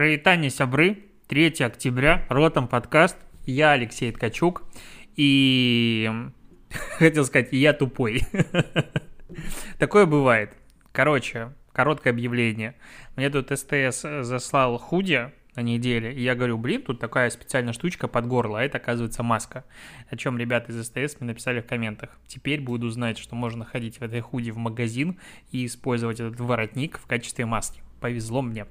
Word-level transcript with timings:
Привитание, 0.00 0.48
сябры. 0.48 0.96
3 1.28 1.62
октября, 1.62 2.24
Ротом 2.30 2.68
подкаст. 2.68 3.18
Я 3.44 3.72
Алексей 3.72 4.10
Ткачук. 4.10 4.62
И 5.14 6.10
хотел 6.98 7.26
сказать, 7.26 7.48
я 7.52 7.74
тупой. 7.74 8.22
Такое 9.78 10.06
бывает. 10.06 10.56
Короче, 10.92 11.52
короткое 11.74 12.14
объявление. 12.14 12.76
Мне 13.14 13.28
тут 13.28 13.50
СТС 13.50 14.00
заслал 14.22 14.78
худи 14.78 15.32
на 15.54 15.60
неделе, 15.60 16.14
и 16.14 16.22
я 16.22 16.34
говорю, 16.34 16.56
блин, 16.56 16.80
тут 16.80 16.98
такая 16.98 17.28
специальная 17.28 17.74
штучка 17.74 18.08
под 18.08 18.26
горло, 18.26 18.58
а 18.58 18.62
это, 18.62 18.78
оказывается, 18.78 19.22
маска. 19.22 19.66
О 20.08 20.16
чем 20.16 20.38
ребята 20.38 20.72
из 20.72 20.82
СТС 20.82 21.20
мне 21.20 21.28
написали 21.28 21.60
в 21.60 21.66
комментах. 21.66 22.18
Теперь 22.26 22.62
буду 22.62 22.88
знать, 22.88 23.18
что 23.18 23.34
можно 23.34 23.66
ходить 23.66 23.98
в 23.98 24.02
этой 24.02 24.20
худи 24.20 24.50
в 24.50 24.56
магазин 24.56 25.18
и 25.52 25.66
использовать 25.66 26.20
этот 26.20 26.40
воротник 26.40 26.98
в 26.98 27.06
качестве 27.06 27.44
маски. 27.44 27.82
Повезло 28.00 28.40
мне. 28.40 28.64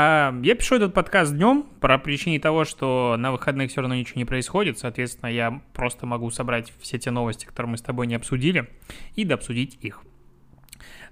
А, 0.00 0.32
я 0.44 0.54
пишу 0.54 0.76
этот 0.76 0.94
подкаст 0.94 1.34
днем 1.34 1.64
по 1.80 1.98
причине 1.98 2.38
того, 2.38 2.64
что 2.64 3.16
на 3.18 3.32
выходных 3.32 3.72
все 3.72 3.80
равно 3.80 3.96
ничего 3.96 4.20
не 4.20 4.24
происходит. 4.24 4.78
Соответственно, 4.78 5.28
я 5.28 5.60
просто 5.72 6.06
могу 6.06 6.30
собрать 6.30 6.72
все 6.78 7.00
те 7.00 7.10
новости, 7.10 7.46
которые 7.46 7.72
мы 7.72 7.78
с 7.78 7.82
тобой 7.82 8.06
не 8.06 8.14
обсудили, 8.14 8.68
и 9.16 9.24
дообсудить 9.24 9.76
их. 9.80 10.02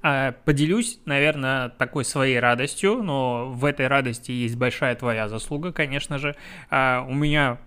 А, 0.02 0.36
поделюсь, 0.44 1.00
наверное, 1.04 1.70
такой 1.70 2.04
своей 2.04 2.38
радостью, 2.38 3.02
но 3.02 3.50
в 3.50 3.64
этой 3.64 3.88
радости 3.88 4.30
есть 4.30 4.54
большая 4.54 4.94
твоя 4.94 5.28
заслуга, 5.28 5.72
конечно 5.72 6.18
же. 6.18 6.36
А, 6.70 7.04
у 7.08 7.12
меня 7.12 7.58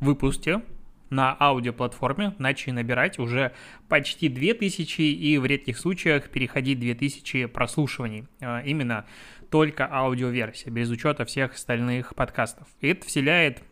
в 0.00 0.06
выпуске 0.06 0.62
на 1.10 1.36
аудиоплатформе 1.38 2.34
начали 2.38 2.72
набирать 2.72 3.18
уже 3.18 3.52
почти 3.88 4.28
2000 4.28 5.00
и 5.00 5.38
в 5.38 5.46
редких 5.46 5.78
случаях 5.78 6.28
переходить 6.30 6.80
2000 6.80 7.46
прослушиваний. 7.46 8.24
Именно 8.40 9.06
только 9.50 9.88
аудиоверсия, 9.90 10.70
без 10.70 10.90
учета 10.90 11.24
всех 11.24 11.54
остальных 11.54 12.14
подкастов. 12.14 12.68
И 12.80 12.88
это 12.88 13.06
вселяет 13.06 13.62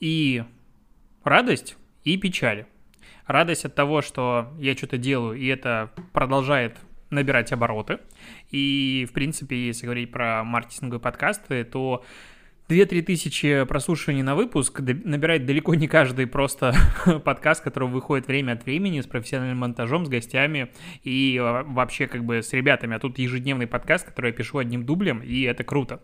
и 0.00 0.44
радость, 1.24 1.76
и 2.04 2.16
печаль. 2.16 2.66
Радость 3.26 3.64
от 3.64 3.74
того, 3.74 4.02
что 4.02 4.52
я 4.58 4.76
что-то 4.76 4.98
делаю, 4.98 5.38
и 5.38 5.46
это 5.46 5.92
продолжает 6.12 6.76
набирать 7.10 7.52
обороты. 7.52 7.98
И, 8.50 9.06
в 9.08 9.12
принципе, 9.12 9.66
если 9.66 9.84
говорить 9.84 10.10
про 10.10 10.42
маркетинговые 10.44 11.00
подкасты, 11.00 11.64
то 11.64 12.04
2-3 12.70 13.02
тысячи 13.02 13.64
прослушиваний 13.64 14.22
на 14.22 14.36
выпуск 14.36 14.80
набирает 14.80 15.44
далеко 15.44 15.74
не 15.74 15.88
каждый 15.88 16.28
просто 16.28 16.72
подкаст, 17.24 17.64
который 17.64 17.88
выходит 17.88 18.28
время 18.28 18.52
от 18.52 18.64
времени 18.64 19.00
с 19.00 19.06
профессиональным 19.06 19.58
монтажом, 19.58 20.06
с 20.06 20.08
гостями 20.08 20.70
и 21.02 21.36
а, 21.40 21.64
вообще 21.64 22.06
как 22.06 22.24
бы 22.24 22.42
с 22.42 22.52
ребятами. 22.52 22.94
А 22.94 23.00
тут 23.00 23.18
ежедневный 23.18 23.66
подкаст, 23.66 24.06
который 24.06 24.30
я 24.30 24.32
пишу 24.32 24.58
одним 24.58 24.86
дублем, 24.86 25.20
и 25.20 25.42
это 25.42 25.64
круто. 25.64 26.00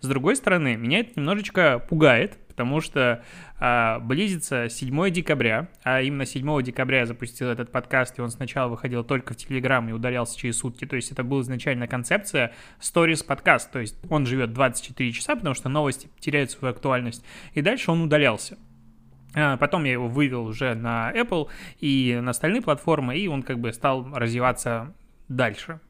С 0.00 0.06
другой 0.06 0.36
стороны, 0.36 0.76
меня 0.76 1.00
это 1.00 1.12
немножечко 1.16 1.78
пугает, 1.78 2.38
потому 2.48 2.80
что 2.80 3.24
а, 3.58 3.98
близится 4.00 4.68
7 4.68 5.10
декабря, 5.10 5.68
а 5.82 6.02
именно 6.02 6.26
7 6.26 6.62
декабря 6.62 7.00
я 7.00 7.06
запустил 7.06 7.48
этот 7.48 7.72
подкаст, 7.72 8.18
и 8.18 8.22
он 8.22 8.30
сначала 8.30 8.68
выходил 8.68 9.04
только 9.04 9.32
в 9.32 9.36
Телеграм 9.36 9.88
и 9.88 9.92
удалялся 9.92 10.38
через 10.38 10.58
сутки, 10.58 10.84
то 10.84 10.96
есть 10.96 11.10
это 11.12 11.22
была 11.22 11.40
изначально 11.42 11.88
концепция 11.88 12.52
Stories 12.80 13.24
подкаст, 13.24 13.72
то 13.72 13.78
есть 13.78 13.96
он 14.10 14.26
живет 14.26 14.52
24 14.52 15.12
часа, 15.12 15.34
потому 15.34 15.54
что 15.54 15.68
новости 15.68 16.10
теряют 16.20 16.50
свою 16.50 16.74
актуальность, 16.74 17.24
и 17.54 17.62
дальше 17.62 17.90
он 17.90 18.02
удалялся. 18.02 18.58
А, 19.34 19.56
потом 19.56 19.84
я 19.84 19.92
его 19.92 20.08
вывел 20.08 20.44
уже 20.44 20.74
на 20.74 21.10
Apple 21.12 21.48
и 21.80 22.18
на 22.22 22.32
остальные 22.32 22.62
платформы, 22.62 23.16
и 23.16 23.28
он 23.28 23.42
как 23.42 23.58
бы 23.60 23.72
стал 23.72 24.12
развиваться 24.12 24.94
дальше. 25.28 25.80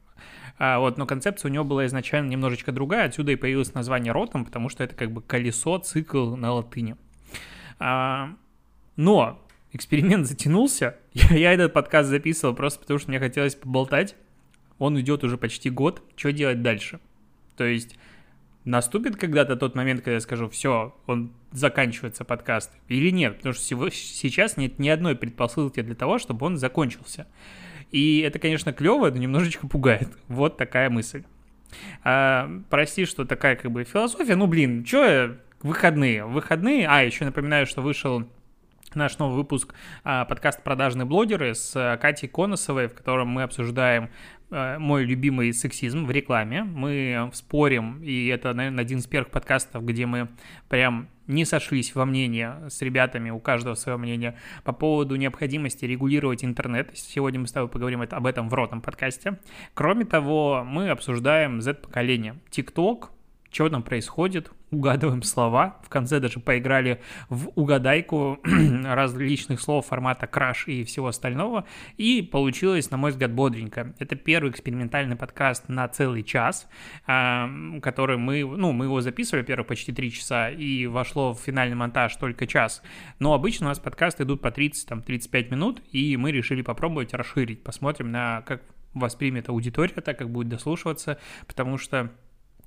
А, 0.57 0.79
вот, 0.79 0.97
но 0.97 1.05
концепция 1.05 1.49
у 1.49 1.53
него 1.53 1.63
была 1.63 1.85
изначально 1.87 2.29
немножечко 2.29 2.71
другая, 2.71 3.07
отсюда 3.07 3.31
и 3.31 3.35
появилось 3.35 3.73
название 3.73 4.13
ротом, 4.13 4.45
потому 4.45 4.69
что 4.69 4.83
это 4.83 4.95
как 4.95 5.11
бы 5.11 5.21
колесо, 5.21 5.77
цикл 5.79 6.35
на 6.35 6.53
латыни. 6.53 6.95
А, 7.79 8.35
но 8.95 9.43
эксперимент 9.71 10.27
затянулся, 10.27 10.97
я, 11.13 11.35
я 11.35 11.53
этот 11.53 11.73
подкаст 11.73 12.09
записывал 12.09 12.55
просто 12.55 12.79
потому, 12.79 12.99
что 12.99 13.09
мне 13.09 13.19
хотелось 13.19 13.55
поболтать, 13.55 14.15
он 14.77 14.99
идет 14.99 15.23
уже 15.23 15.37
почти 15.37 15.69
год, 15.69 16.03
что 16.15 16.31
делать 16.31 16.61
дальше? 16.61 16.99
То 17.57 17.65
есть 17.65 17.97
наступит 18.65 19.15
когда-то 19.17 19.55
тот 19.55 19.75
момент, 19.75 20.01
когда 20.01 20.13
я 20.13 20.19
скажу, 20.19 20.49
все, 20.49 20.95
он 21.07 21.31
заканчивается 21.51 22.23
подкаст, 22.23 22.71
или 22.87 23.09
нет, 23.09 23.37
потому 23.37 23.53
что 23.53 23.89
сейчас 23.89 24.57
нет 24.57 24.79
ни 24.79 24.89
одной 24.89 25.15
предпосылки 25.15 25.81
для 25.81 25.95
того, 25.95 26.19
чтобы 26.19 26.45
он 26.45 26.57
закончился. 26.57 27.27
И 27.93 28.21
это, 28.21 28.39
конечно, 28.39 28.73
клево, 28.73 29.11
но 29.11 29.17
немножечко 29.17 29.67
пугает. 29.67 30.09
Вот 30.27 30.57
такая 30.57 30.89
мысль. 30.89 31.23
А, 32.03 32.49
прости, 32.71 33.05
что 33.05 33.23
такая 33.23 33.55
как 33.55 33.71
бы 33.71 33.83
философия. 33.83 34.35
Ну, 34.35 34.47
блин, 34.47 34.83
что 34.83 35.37
выходные? 35.61 36.25
Выходные. 36.25 36.87
А, 36.87 37.03
еще 37.03 37.23
напоминаю, 37.23 37.67
что 37.67 37.81
вышел 37.81 38.27
наш 38.95 39.19
новый 39.19 39.35
выпуск 39.35 39.75
а, 40.03 40.25
подкаст 40.25 40.63
«Продажные 40.63 41.05
блогеры» 41.05 41.53
с 41.53 41.97
Катей 42.01 42.27
Коносовой, 42.27 42.87
в 42.87 42.95
котором 42.95 43.27
мы 43.27 43.43
обсуждаем 43.43 44.09
мой 44.79 45.05
любимый 45.05 45.53
сексизм 45.53 46.05
в 46.05 46.11
рекламе. 46.11 46.63
Мы 46.63 47.29
спорим, 47.33 48.01
и 48.03 48.27
это, 48.27 48.53
наверное, 48.53 48.83
один 48.83 48.99
из 48.99 49.07
первых 49.07 49.31
подкастов, 49.31 49.83
где 49.83 50.05
мы 50.05 50.29
прям 50.69 51.07
не 51.27 51.45
сошлись 51.45 51.95
во 51.95 52.05
мнении 52.05 52.49
с 52.69 52.81
ребятами, 52.81 53.29
у 53.29 53.39
каждого 53.39 53.75
свое 53.75 53.97
мнение, 53.97 54.37
по 54.63 54.73
поводу 54.73 55.15
необходимости 55.15 55.85
регулировать 55.85 56.43
интернет. 56.43 56.91
Сегодня 56.93 57.39
мы 57.39 57.47
с 57.47 57.51
тобой 57.51 57.69
поговорим 57.69 58.01
об 58.01 58.25
этом 58.25 58.49
в 58.49 58.53
ротном 58.53 58.81
подкасте. 58.81 59.39
Кроме 59.73 60.05
того, 60.05 60.63
мы 60.65 60.89
обсуждаем 60.89 61.61
Z-поколение. 61.61 62.35
TikTok, 62.51 63.09
что 63.53 63.69
там 63.69 63.83
происходит, 63.83 64.51
угадываем 64.71 65.21
слова. 65.21 65.77
В 65.83 65.89
конце 65.89 66.19
даже 66.19 66.39
поиграли 66.39 67.01
в 67.29 67.49
угадайку 67.55 68.39
различных 68.83 69.61
слов 69.61 69.85
формата 69.85 70.25
краш 70.25 70.67
и 70.67 70.83
всего 70.83 71.07
остального. 71.07 71.65
И 71.97 72.21
получилось, 72.21 72.89
на 72.89 72.97
мой 72.97 73.11
взгляд, 73.11 73.31
бодренько. 73.31 73.93
Это 73.99 74.15
первый 74.15 74.49
экспериментальный 74.49 75.15
подкаст 75.15 75.69
на 75.69 75.87
целый 75.87 76.23
час, 76.23 76.67
который 77.05 78.17
мы, 78.17 78.43
ну, 78.43 78.71
мы 78.71 78.85
его 78.85 79.01
записывали, 79.01 79.43
первых 79.43 79.67
почти 79.67 79.93
три 79.93 80.11
часа, 80.11 80.49
и 80.49 80.87
вошло 80.87 81.33
в 81.33 81.39
финальный 81.39 81.75
монтаж 81.75 82.15
только 82.15 82.47
час. 82.47 82.81
Но 83.19 83.33
обычно 83.33 83.67
у 83.67 83.69
нас 83.69 83.79
подкасты 83.79 84.23
идут 84.23 84.41
по 84.41 84.47
30-35 84.47 85.51
минут, 85.51 85.81
и 85.91 86.17
мы 86.17 86.31
решили 86.31 86.63
попробовать 86.63 87.13
расширить. 87.13 87.63
Посмотрим 87.63 88.11
на 88.11 88.41
как 88.41 88.63
воспримет 88.93 89.49
аудитория, 89.49 89.93
так 90.01 90.17
как 90.17 90.29
будет 90.29 90.49
дослушиваться, 90.49 91.19
потому 91.47 91.77
что 91.77 92.11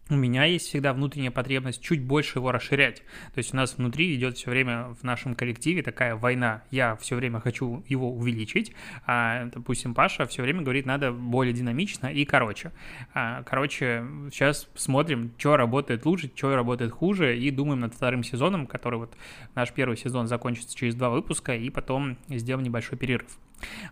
у 0.08 0.14
меня 0.14 0.44
есть 0.44 0.68
всегда 0.68 0.92
внутренняя 0.92 1.30
потребность 1.30 1.82
чуть 1.82 2.00
больше 2.00 2.38
его 2.38 2.52
расширять. 2.52 3.02
То 3.34 3.38
есть 3.38 3.52
у 3.52 3.56
нас 3.56 3.76
внутри 3.76 4.14
идет 4.14 4.36
все 4.36 4.50
время 4.50 4.94
в 5.00 5.02
нашем 5.02 5.34
коллективе 5.34 5.82
такая 5.82 6.14
война. 6.14 6.62
Я 6.70 6.96
все 6.96 7.16
время 7.16 7.40
хочу 7.40 7.82
его 7.88 8.12
увеличить, 8.12 8.72
а, 9.04 9.46
допустим, 9.46 9.94
Паша 9.94 10.26
все 10.26 10.42
время 10.42 10.62
говорит, 10.62 10.86
надо 10.86 11.10
более 11.12 11.52
динамично 11.52 12.06
и 12.06 12.24
короче. 12.24 12.72
А, 13.14 13.42
короче, 13.42 14.04
сейчас 14.30 14.68
смотрим, 14.76 15.32
что 15.38 15.56
работает 15.56 16.04
лучше, 16.06 16.30
что 16.34 16.54
работает 16.54 16.92
хуже, 16.92 17.36
и 17.38 17.50
думаем 17.50 17.80
над 17.80 17.94
вторым 17.94 18.22
сезоном, 18.22 18.66
который 18.66 18.98
вот 18.98 19.16
наш 19.54 19.72
первый 19.72 19.96
сезон 19.96 20.28
закончится 20.28 20.76
через 20.76 20.94
два 20.94 21.10
выпуска, 21.10 21.54
и 21.54 21.68
потом 21.70 22.16
сделаем 22.28 22.64
небольшой 22.64 22.96
перерыв. 22.98 23.38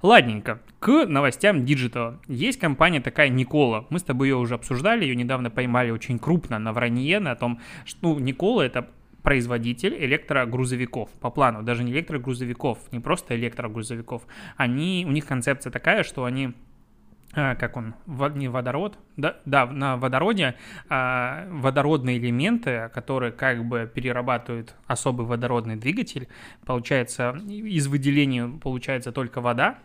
Ладненько, 0.02 0.60
к 0.78 1.06
новостям 1.06 1.64
диджитала. 1.64 2.20
Есть 2.28 2.58
компания 2.58 3.00
такая 3.00 3.28
Nikola. 3.28 3.86
Мы 3.90 3.98
с 3.98 4.02
тобой 4.02 4.28
ее 4.28 4.36
уже 4.36 4.54
обсуждали, 4.54 5.04
ее 5.04 5.16
недавно 5.16 5.50
поймали 5.50 5.90
очень 5.90 6.18
крупно 6.18 6.58
на 6.58 6.72
вранье, 6.72 7.20
на 7.20 7.34
том, 7.34 7.60
что 7.84 8.14
ну, 8.14 8.18
Nikola 8.18 8.66
это 8.66 8.88
производитель 9.22 9.96
электрогрузовиков 10.04 11.08
по 11.12 11.30
плану, 11.30 11.62
даже 11.62 11.82
не 11.82 11.92
электрогрузовиков, 11.92 12.78
не 12.92 13.00
просто 13.00 13.34
электрогрузовиков. 13.34 14.22
Они, 14.56 15.06
у 15.08 15.12
них 15.12 15.24
концепция 15.24 15.70
такая, 15.70 16.02
что 16.04 16.24
они 16.24 16.52
как 17.34 17.76
он, 17.76 17.94
не 18.34 18.48
водород, 18.48 18.98
да, 19.16 19.36
да 19.44 19.66
на 19.66 19.96
водороде 19.96 20.54
а, 20.88 21.46
водородные 21.50 22.18
элементы, 22.18 22.90
которые 22.94 23.32
как 23.32 23.64
бы 23.64 23.90
перерабатывают 23.92 24.74
особый 24.86 25.26
водородный 25.26 25.76
двигатель, 25.76 26.28
получается, 26.64 27.36
из 27.48 27.86
выделения 27.86 28.48
получается 28.48 29.12
только 29.12 29.40
вода, 29.40 29.78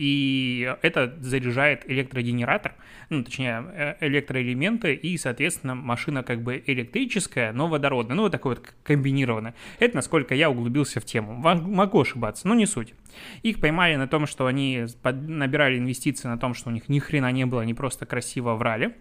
и 0.00 0.74
это 0.80 1.14
заряжает 1.20 1.82
электрогенератор, 1.90 2.74
ну, 3.10 3.22
точнее, 3.22 3.62
э, 3.70 4.06
электроэлементы, 4.06 4.94
и, 4.94 5.18
соответственно, 5.18 5.74
машина 5.74 6.22
как 6.22 6.42
бы 6.42 6.62
электрическая, 6.66 7.52
но 7.52 7.68
водородная, 7.68 8.16
ну, 8.16 8.22
вот 8.22 8.32
такой 8.32 8.54
вот 8.54 8.72
комбинированная. 8.82 9.54
Это 9.78 9.96
насколько 9.96 10.34
я 10.34 10.48
углубился 10.48 11.00
в 11.00 11.04
тему. 11.04 11.34
Могу 11.34 12.00
ошибаться, 12.00 12.48
но 12.48 12.54
не 12.54 12.64
суть. 12.64 12.94
Их 13.42 13.60
поймали 13.60 13.96
на 13.96 14.08
том, 14.08 14.26
что 14.26 14.46
они 14.46 14.86
набирали 15.02 15.76
инвестиции 15.76 16.28
на 16.28 16.38
том, 16.38 16.54
что 16.54 16.70
у 16.70 16.72
них 16.72 16.88
ни 16.88 16.98
хрена 16.98 17.30
не 17.30 17.44
было, 17.44 17.60
они 17.60 17.74
просто 17.74 18.06
красиво 18.06 18.54
врали. 18.54 18.96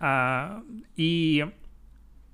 А, 0.00 0.64
и 0.96 1.46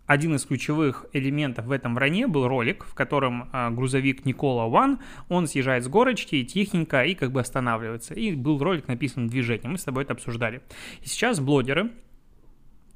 один 0.07 0.35
из 0.35 0.45
ключевых 0.45 1.07
элементов 1.13 1.67
в 1.67 1.73
этом 1.73 1.95
вранье 1.95 2.27
был 2.27 2.49
ролик, 2.49 2.85
в 2.85 2.95
котором 2.95 3.49
а, 3.53 3.71
грузовик 3.71 4.25
Никола 4.25 4.69
Ван, 4.69 5.01
он 5.29 5.47
съезжает 5.47 5.85
с 5.85 5.89
горочки 5.89 6.45
тихенько 6.45 7.05
и 7.05 7.15
как 7.15 7.33
бы 7.33 7.41
останавливается. 7.41 8.15
И 8.15 8.35
был 8.35 8.59
ролик 8.59 8.89
написан 8.89 9.29
движением, 9.29 9.73
мы 9.73 9.79
с 9.79 9.85
тобой 9.85 10.05
это 10.05 10.13
обсуждали. 10.13 10.63
И 11.03 11.09
сейчас 11.09 11.41
блогеры 11.41 11.91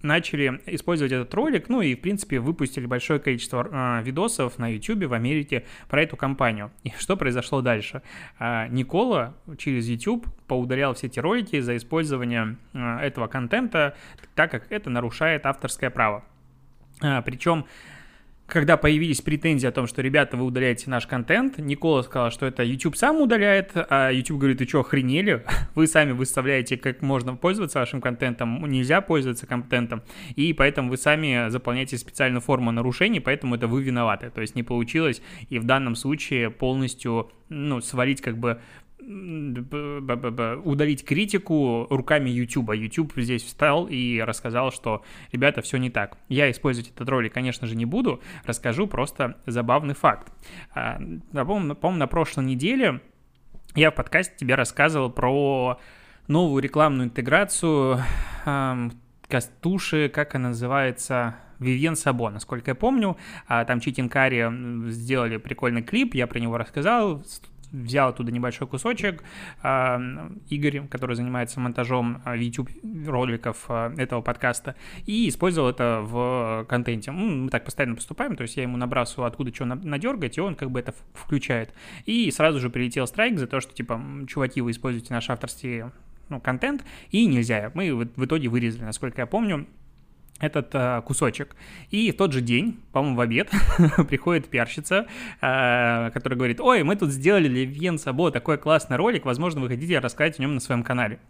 начали 0.02 0.60
использовать 0.66 1.12
этот 1.12 1.32
ролик, 1.34 1.68
ну 1.68 1.82
и, 1.82 1.94
в 1.94 2.00
принципе, 2.00 2.40
выпустили 2.40 2.86
большое 2.86 3.20
количество 3.20 3.68
э, 3.70 4.02
видосов 4.02 4.58
на 4.58 4.68
YouTube 4.68 5.04
в 5.04 5.12
Америке 5.12 5.66
про 5.88 6.02
эту 6.02 6.16
компанию. 6.16 6.70
И 6.84 6.90
что 6.98 7.16
произошло 7.16 7.60
дальше? 7.60 8.02
Э, 8.38 8.68
Никола 8.68 9.34
через 9.58 9.88
YouTube 9.88 10.26
поудалял 10.46 10.94
все 10.94 11.08
эти 11.08 11.20
ролики 11.20 11.60
за 11.60 11.76
использование 11.76 12.56
э, 12.72 12.98
этого 13.00 13.26
контента, 13.26 13.96
так 14.34 14.50
как 14.50 14.70
это 14.70 14.90
нарушает 14.90 15.46
авторское 15.46 15.90
право. 15.90 16.24
Э, 17.02 17.22
причем 17.22 17.66
когда 18.50 18.76
появились 18.76 19.20
претензии 19.20 19.66
о 19.66 19.72
том, 19.72 19.86
что, 19.86 20.02
ребята, 20.02 20.36
вы 20.36 20.44
удаляете 20.44 20.90
наш 20.90 21.06
контент, 21.06 21.58
Никола 21.58 22.02
сказал, 22.02 22.30
что 22.30 22.46
это 22.46 22.62
YouTube 22.62 22.96
сам 22.96 23.20
удаляет, 23.20 23.70
а 23.74 24.10
YouTube 24.10 24.40
говорит, 24.40 24.58
ты 24.58 24.68
что, 24.68 24.80
охренели? 24.80 25.44
Вы 25.74 25.86
сами 25.86 26.12
выставляете, 26.12 26.76
как 26.76 27.00
можно 27.00 27.36
пользоваться 27.36 27.78
вашим 27.78 28.00
контентом, 28.00 28.68
нельзя 28.68 29.00
пользоваться 29.00 29.46
контентом, 29.46 30.02
и 30.34 30.52
поэтому 30.52 30.90
вы 30.90 30.96
сами 30.96 31.48
заполняете 31.48 31.96
специальную 31.96 32.40
форму 32.40 32.72
нарушений, 32.72 33.20
поэтому 33.20 33.54
это 33.54 33.68
вы 33.68 33.82
виноваты. 33.82 34.30
То 34.30 34.40
есть 34.40 34.56
не 34.56 34.64
получилось, 34.64 35.22
и 35.48 35.58
в 35.58 35.64
данном 35.64 35.94
случае 35.94 36.50
полностью 36.50 37.30
ну, 37.48 37.80
свалить 37.80 38.20
как 38.20 38.36
бы 38.36 38.60
удалить 40.64 41.04
критику 41.04 41.86
руками 41.90 42.30
YouTube. 42.30 42.74
YouTube 42.74 43.12
здесь 43.16 43.42
встал 43.42 43.86
и 43.86 44.20
рассказал, 44.20 44.72
что, 44.72 45.02
ребята, 45.32 45.62
все 45.62 45.78
не 45.78 45.90
так. 45.90 46.16
Я 46.28 46.50
использовать 46.50 46.90
этот 46.90 47.08
ролик, 47.08 47.32
конечно 47.32 47.66
же, 47.66 47.76
не 47.76 47.86
буду, 47.86 48.20
расскажу 48.44 48.86
просто 48.86 49.36
забавный 49.46 49.94
факт. 49.94 50.32
А, 50.74 51.00
помню, 51.32 51.76
на 51.82 52.06
прошлой 52.06 52.44
неделе 52.44 53.00
я 53.74 53.90
в 53.90 53.94
подкасте 53.94 54.34
тебе 54.36 54.54
рассказывал 54.54 55.10
про 55.10 55.78
новую 56.28 56.62
рекламную 56.62 57.08
интеграцию 57.08 58.00
Кастуши, 59.28 60.08
как 60.08 60.34
она 60.34 60.48
называется, 60.48 61.36
Вивьен 61.60 61.94
Сабо, 61.94 62.30
насколько 62.30 62.72
я 62.72 62.74
помню. 62.74 63.16
А, 63.46 63.64
там 63.64 63.80
Читинкари 63.80 64.90
сделали 64.90 65.36
прикольный 65.36 65.82
клип, 65.82 66.14
я 66.14 66.26
про 66.26 66.38
него 66.38 66.58
рассказал, 66.58 67.22
взял 67.72 68.08
оттуда 68.08 68.32
небольшой 68.32 68.66
кусочек. 68.66 69.22
А, 69.62 70.00
Игорь, 70.48 70.86
который 70.88 71.16
занимается 71.16 71.60
монтажом 71.60 72.22
а, 72.24 72.36
YouTube 72.36 72.70
роликов 73.06 73.64
а, 73.68 73.92
этого 73.96 74.20
подкаста, 74.20 74.76
и 75.06 75.28
использовал 75.28 75.70
это 75.70 76.00
в 76.02 76.66
контенте. 76.68 77.10
Мы 77.10 77.48
так 77.50 77.64
постоянно 77.64 77.96
поступаем, 77.96 78.36
то 78.36 78.42
есть 78.42 78.56
я 78.56 78.62
ему 78.62 78.76
набрасываю, 78.76 79.26
откуда 79.26 79.54
что 79.54 79.64
надергать, 79.64 80.38
и 80.38 80.40
он 80.40 80.54
как 80.54 80.70
бы 80.70 80.80
это 80.80 80.94
включает. 81.14 81.72
И 82.06 82.30
сразу 82.30 82.60
же 82.60 82.70
прилетел 82.70 83.06
страйк 83.06 83.38
за 83.38 83.46
то, 83.46 83.60
что, 83.60 83.72
типа, 83.72 84.00
чуваки, 84.28 84.60
вы 84.60 84.70
используете 84.70 85.12
наш 85.12 85.30
авторский 85.30 85.84
ну, 86.28 86.40
контент, 86.40 86.84
и 87.10 87.26
нельзя. 87.26 87.70
Мы 87.74 87.94
в 87.94 88.24
итоге 88.24 88.48
вырезали, 88.48 88.84
насколько 88.84 89.20
я 89.20 89.26
помню, 89.26 89.66
этот 90.40 90.70
э, 90.72 91.02
кусочек. 91.04 91.54
И 91.90 92.10
в 92.10 92.16
тот 92.16 92.32
же 92.32 92.40
день, 92.40 92.80
по-моему, 92.92 93.16
в 93.16 93.20
обед, 93.20 93.50
приходит 94.08 94.48
пиарщица, 94.48 95.06
э, 95.40 96.10
которая 96.12 96.36
говорит, 96.36 96.60
ой, 96.60 96.82
мы 96.82 96.96
тут 96.96 97.10
сделали 97.10 97.48
для 97.48 97.64
Вен 97.64 97.98
Сабо 97.98 98.30
такой 98.30 98.58
классный 98.58 98.96
ролик, 98.96 99.24
возможно, 99.24 99.60
вы 99.60 99.68
хотите 99.68 99.98
рассказать 99.98 100.38
о 100.38 100.42
нем 100.42 100.54
на 100.54 100.60
своем 100.60 100.82
канале. 100.82 101.20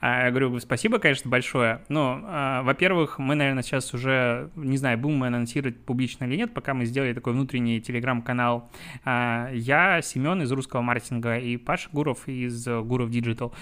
А, 0.00 0.24
я 0.24 0.30
говорю, 0.30 0.58
спасибо, 0.60 0.98
конечно, 0.98 1.30
большое. 1.30 1.82
Но, 1.88 2.20
а, 2.24 2.62
во-первых, 2.62 3.18
мы, 3.18 3.34
наверное, 3.34 3.62
сейчас 3.62 3.92
уже, 3.92 4.50
не 4.56 4.76
знаю, 4.76 4.98
будем 4.98 5.18
мы 5.18 5.26
анонсировать 5.26 5.78
публично 5.78 6.24
или 6.24 6.36
нет, 6.36 6.54
пока 6.54 6.74
мы 6.74 6.86
сделали 6.86 7.12
такой 7.12 7.34
внутренний 7.34 7.80
телеграм-канал. 7.80 8.70
А, 9.04 9.50
я, 9.52 10.00
Семен 10.02 10.42
из 10.42 10.50
русского 10.52 10.80
маркетинга 10.80 11.38
и 11.38 11.56
Паша 11.56 11.90
Гуров 11.92 12.28
из 12.28 12.66
Гуров 12.66 13.10
Digital, 13.10 13.52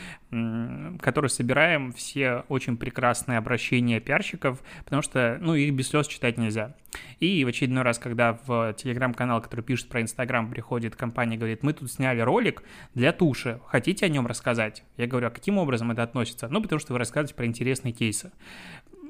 который 1.00 1.30
собираем 1.30 1.92
все 1.92 2.44
очень 2.48 2.76
прекрасные 2.76 3.38
обращения 3.38 4.00
пиарщиков, 4.00 4.62
потому 4.84 5.02
что, 5.02 5.38
ну, 5.40 5.54
их 5.54 5.74
без 5.74 5.88
слез 5.88 6.06
читать 6.06 6.38
нельзя. 6.38 6.74
И 7.20 7.44
в 7.44 7.48
очередной 7.48 7.82
раз, 7.82 7.98
когда 7.98 8.38
в 8.46 8.74
телеграм-канал, 8.74 9.40
который 9.40 9.62
пишет 9.62 9.88
про 9.88 10.02
Инстаграм, 10.02 10.50
приходит 10.50 10.96
компания 10.96 11.36
и 11.36 11.38
говорит, 11.38 11.62
мы 11.62 11.72
тут 11.72 11.90
сняли 11.90 12.20
ролик 12.20 12.62
для 12.94 13.12
туши, 13.12 13.60
хотите 13.66 14.06
о 14.06 14.08
нем 14.08 14.26
рассказать? 14.26 14.84
Я 14.96 15.06
говорю, 15.06 15.28
а 15.28 15.30
каким 15.30 15.58
образом 15.58 15.90
это 15.90 16.02
относится? 16.02 16.48
Ну, 16.48 16.62
потому 16.62 16.78
что 16.78 16.92
вы 16.92 16.98
рассказываете 16.98 17.34
про 17.34 17.46
интересные 17.46 17.92
кейсы. 17.92 18.32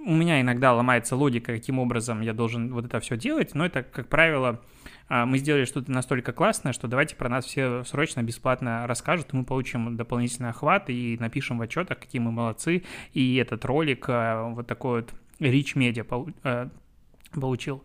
У 0.06 0.14
меня 0.14 0.40
иногда 0.40 0.72
ломается 0.72 1.16
логика, 1.16 1.52
каким 1.52 1.78
образом 1.78 2.22
я 2.22 2.32
должен 2.32 2.72
вот 2.72 2.84
это 2.84 2.98
все 3.00 3.16
делать, 3.16 3.54
но 3.54 3.66
это, 3.66 3.82
как 3.82 4.08
правило, 4.08 4.62
а, 5.08 5.26
мы 5.26 5.38
сделали 5.38 5.64
что-то 5.64 5.90
настолько 5.90 6.32
классное, 6.32 6.72
что 6.72 6.88
давайте 6.88 7.16
про 7.16 7.28
нас 7.28 7.44
все 7.44 7.84
срочно, 7.84 8.22
бесплатно 8.22 8.86
расскажут, 8.86 9.32
и 9.32 9.36
мы 9.36 9.44
получим 9.44 9.96
дополнительный 9.96 10.50
охват 10.50 10.88
и 10.88 11.16
напишем 11.18 11.58
в 11.58 11.62
отчетах, 11.62 11.98
какие 11.98 12.20
мы 12.20 12.30
молодцы, 12.30 12.84
и 13.12 13.36
этот 13.36 13.64
ролик, 13.64 14.06
а, 14.08 14.48
вот 14.48 14.66
такой 14.66 15.02
вот 15.02 15.14
Rich 15.40 15.74
Media 15.76 16.32
а, 16.44 16.70
получил. 17.32 17.82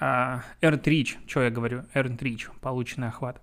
Earned 0.00 0.84
Reach, 0.84 1.16
что 1.26 1.42
я 1.42 1.50
говорю? 1.50 1.84
Earned 1.94 2.18
Reach, 2.18 2.50
полученный 2.60 3.08
охват. 3.08 3.40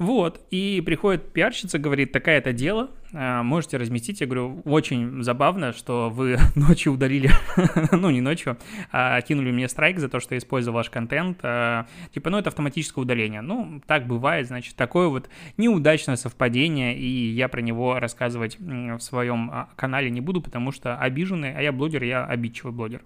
Вот, 0.00 0.40
и 0.50 0.82
приходит 0.86 1.30
пиарщица, 1.30 1.78
говорит, 1.78 2.10
такая-то 2.10 2.54
дело, 2.54 2.88
а, 3.12 3.42
можете 3.42 3.76
разместить. 3.76 4.22
Я 4.22 4.26
говорю, 4.26 4.62
очень 4.64 5.22
забавно, 5.22 5.74
что 5.74 6.08
вы 6.08 6.38
ночью 6.54 6.94
удалили, 6.94 7.30
ну, 7.92 8.08
не 8.08 8.22
ночью, 8.22 8.56
а 8.90 9.20
кинули 9.20 9.52
мне 9.52 9.68
страйк 9.68 9.98
за 9.98 10.08
то, 10.08 10.18
что 10.18 10.34
я 10.34 10.38
использовал 10.38 10.76
ваш 10.76 10.88
контент. 10.88 11.40
А, 11.42 11.86
типа, 12.14 12.30
ну, 12.30 12.38
это 12.38 12.48
автоматическое 12.48 13.02
удаление. 13.02 13.42
Ну, 13.42 13.82
так 13.86 14.06
бывает, 14.06 14.46
значит, 14.46 14.74
такое 14.74 15.08
вот 15.08 15.28
неудачное 15.58 16.16
совпадение, 16.16 16.96
и 16.96 17.06
я 17.32 17.48
про 17.48 17.60
него 17.60 18.00
рассказывать 18.00 18.58
в 18.58 19.00
своем 19.00 19.50
а, 19.52 19.68
канале 19.76 20.08
не 20.08 20.22
буду, 20.22 20.40
потому 20.40 20.72
что 20.72 20.96
обиженный, 20.96 21.54
а 21.54 21.60
я 21.60 21.72
блогер, 21.72 22.02
я 22.04 22.24
обидчивый 22.24 22.72
блогер. 22.72 23.02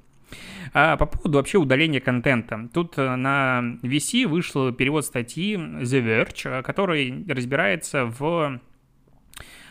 А 0.73 0.97
по 0.97 1.07
поводу 1.07 1.39
вообще 1.39 1.59
удаления 1.59 2.01
контента. 2.01 2.69
Тут 2.73 2.99
э, 2.99 3.15
на 3.17 3.79
VC 3.83 4.27
вышел 4.27 4.73
перевод 4.73 5.05
статьи 5.05 5.55
The 5.55 5.83
Verge, 5.83 6.63
который 6.63 7.25
разбирается 7.29 8.07
в 8.07 8.61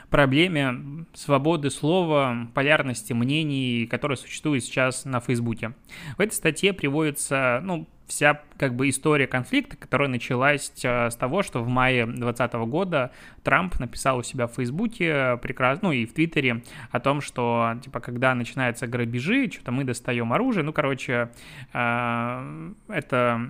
проблеме 0.10 1.06
свободы 1.14 1.72
слова, 1.72 2.48
полярности 2.54 3.14
мнений, 3.14 3.88
которая 3.88 4.16
существует 4.16 4.64
сейчас 4.64 5.06
на 5.06 5.20
Фейсбуке. 5.20 5.74
В 6.18 6.22
этой 6.22 6.34
статье 6.34 6.72
приводится, 6.72 7.62
ну, 7.64 7.88
вся 8.14 8.42
как 8.58 8.76
бы 8.76 8.90
история 8.90 9.28
конфликта, 9.28 9.76
которая 9.76 10.08
началась 10.08 10.72
э, 10.84 11.10
с 11.10 11.16
того, 11.16 11.42
что 11.42 11.64
в 11.64 11.68
мае 11.68 12.06
2020 12.06 12.54
года 12.70 13.12
Трамп 13.44 13.80
написал 13.80 14.20
у 14.20 14.24
себя 14.24 14.48
в 14.48 14.54
Фейсбуке 14.54 15.38
прекрасно, 15.38 15.90
ну 15.90 15.92
и 15.94 16.06
в 16.06 16.14
Твиттере 16.14 16.64
о 16.92 17.00
том, 17.00 17.22
что 17.22 17.76
типа 17.84 18.00
когда 18.00 18.36
начинаются 18.36 18.88
грабежи, 18.88 19.50
что-то 19.52 19.72
мы 19.72 19.84
достаем 19.84 20.32
оружие, 20.32 20.64
ну 20.64 20.74
короче, 20.74 21.32
э, 21.74 22.74
это 22.88 23.50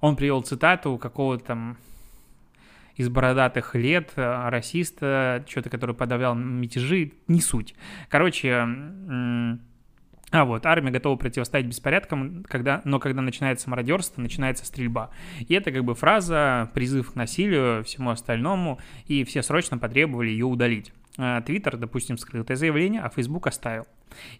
он 0.00 0.16
привел 0.16 0.42
цитату 0.42 0.96
какого-то 0.96 1.44
там 1.44 1.76
из 2.96 3.08
бородатых 3.08 3.74
лет, 3.74 4.12
э, 4.16 4.48
расиста, 4.48 5.44
что-то, 5.46 5.68
который 5.70 5.94
подавлял 5.94 6.34
мятежи, 6.34 7.12
не 7.28 7.40
суть. 7.40 7.74
Короче, 8.08 8.66
а 10.32 10.46
вот, 10.46 10.64
армия 10.64 10.90
готова 10.90 11.16
противостоять 11.16 11.66
беспорядкам, 11.66 12.42
когда, 12.48 12.80
но 12.84 12.98
когда 12.98 13.20
начинается 13.20 13.68
мародерство, 13.68 14.22
начинается 14.22 14.64
стрельба. 14.64 15.10
И 15.38 15.52
это 15.52 15.70
как 15.70 15.84
бы 15.84 15.94
фраза, 15.94 16.70
призыв 16.72 17.12
к 17.12 17.16
насилию, 17.16 17.84
всему 17.84 18.08
остальному, 18.08 18.80
и 19.06 19.24
все 19.24 19.42
срочно 19.42 19.76
потребовали 19.76 20.30
ее 20.30 20.46
удалить. 20.46 20.90
А, 21.18 21.42
Твиттер, 21.42 21.76
допустим, 21.76 22.16
скрыл 22.16 22.44
это 22.44 22.56
заявление, 22.56 23.02
а 23.02 23.10
Фейсбук 23.10 23.46
оставил. 23.46 23.86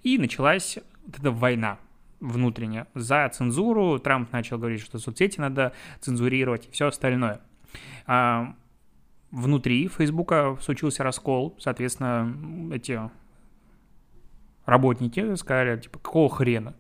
И 0.03 0.17
началась 0.17 0.79
вот 1.05 1.19
эта 1.19 1.31
война 1.31 1.79
внутренняя 2.21 2.87
за 2.95 3.29
цензуру. 3.29 3.99
Трамп 3.99 4.33
начал 4.33 4.57
говорить, 4.57 4.81
что 4.81 4.99
соцсети 4.99 5.41
надо 5.41 5.75
цензурировать 6.01 6.69
и 6.69 6.71
все 6.71 6.87
остальное. 6.87 7.43
А, 8.07 8.55
внутри 9.31 9.89
Фейсбука 9.89 10.57
случился 10.63 11.03
раскол, 11.03 11.55
соответственно, 11.59 12.35
эти 12.75 12.99
работники 14.65 15.35
сказали, 15.37 15.81
типа, 15.81 15.99
какого 15.99 16.29
хрена? 16.29 16.75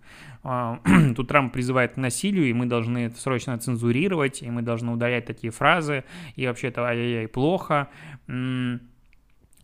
А, 0.45 0.81
тут 1.17 1.29
Трамп 1.29 1.53
призывает 1.53 1.95
к 1.95 1.97
насилию, 1.97 2.49
и 2.49 2.53
мы 2.53 2.67
должны 2.67 3.07
это 3.07 3.19
срочно 3.19 3.59
цензурировать, 3.59 4.43
и 4.43 4.51
мы 4.51 4.63
должны 4.63 4.93
удалять 4.93 5.25
такие 5.25 5.53
фразы, 5.53 6.05
и 6.37 6.47
вообще 6.47 6.69
это 6.69 6.83
ай-яй-яй 6.83 7.29
плохо. 7.29 7.89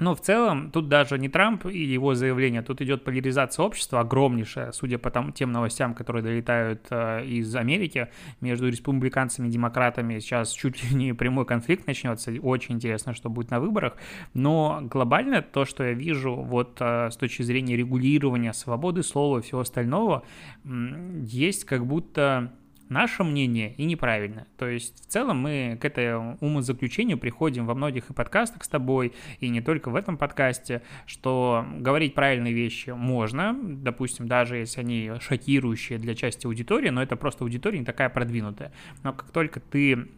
Но 0.00 0.14
в 0.14 0.20
целом 0.20 0.70
тут 0.70 0.88
даже 0.88 1.18
не 1.18 1.28
Трамп 1.28 1.66
и 1.66 1.78
его 1.78 2.14
заявление, 2.14 2.62
тут 2.62 2.80
идет 2.80 3.04
поляризация 3.04 3.64
общества 3.64 4.00
огромнейшая, 4.00 4.72
судя 4.72 4.98
по 4.98 5.10
там, 5.10 5.32
тем 5.32 5.50
новостям, 5.50 5.94
которые 5.94 6.22
долетают 6.22 6.86
э, 6.90 7.24
из 7.26 7.54
Америки, 7.56 8.08
между 8.40 8.68
республиканцами 8.68 9.48
и 9.48 9.50
демократами. 9.50 10.18
Сейчас 10.20 10.52
чуть 10.52 10.82
ли 10.84 10.96
не 10.96 11.12
прямой 11.14 11.46
конфликт 11.46 11.86
начнется, 11.86 12.32
очень 12.40 12.76
интересно, 12.76 13.14
что 13.14 13.28
будет 13.28 13.50
на 13.50 13.60
выборах, 13.60 13.96
но 14.34 14.80
глобально 14.82 15.42
то, 15.42 15.64
что 15.64 15.84
я 15.84 15.92
вижу 15.92 16.34
вот 16.34 16.76
э, 16.80 17.10
с 17.10 17.16
точки 17.16 17.42
зрения 17.42 17.76
регулирования 17.76 18.52
свободы 18.52 19.02
слова 19.02 19.38
и 19.38 19.42
всего 19.42 19.60
остального, 19.60 20.22
есть 20.64 21.64
как 21.64 21.86
будто 21.86 22.52
наше 22.88 23.24
мнение 23.24 23.74
и 23.74 23.84
неправильное. 23.84 24.46
То 24.56 24.68
есть 24.68 25.06
в 25.06 25.06
целом 25.06 25.38
мы 25.38 25.78
к 25.80 25.84
этому 25.84 26.36
умозаключению 26.40 27.18
приходим 27.18 27.66
во 27.66 27.74
многих 27.74 28.10
и 28.10 28.12
подкастах 28.12 28.64
с 28.64 28.68
тобой, 28.68 29.12
и 29.40 29.48
не 29.48 29.60
только 29.60 29.90
в 29.90 29.96
этом 29.96 30.16
подкасте, 30.16 30.82
что 31.06 31.64
говорить 31.78 32.14
правильные 32.14 32.52
вещи 32.52 32.90
можно, 32.90 33.56
допустим, 33.62 34.28
даже 34.28 34.56
если 34.56 34.80
они 34.80 35.12
шокирующие 35.20 35.98
для 35.98 36.14
части 36.14 36.46
аудитории, 36.46 36.90
но 36.90 37.02
это 37.02 37.16
просто 37.16 37.44
аудитория 37.44 37.78
не 37.78 37.84
такая 37.84 38.08
продвинутая. 38.08 38.72
Но 39.02 39.12
как 39.12 39.30
только 39.30 39.60
ты 39.60 40.08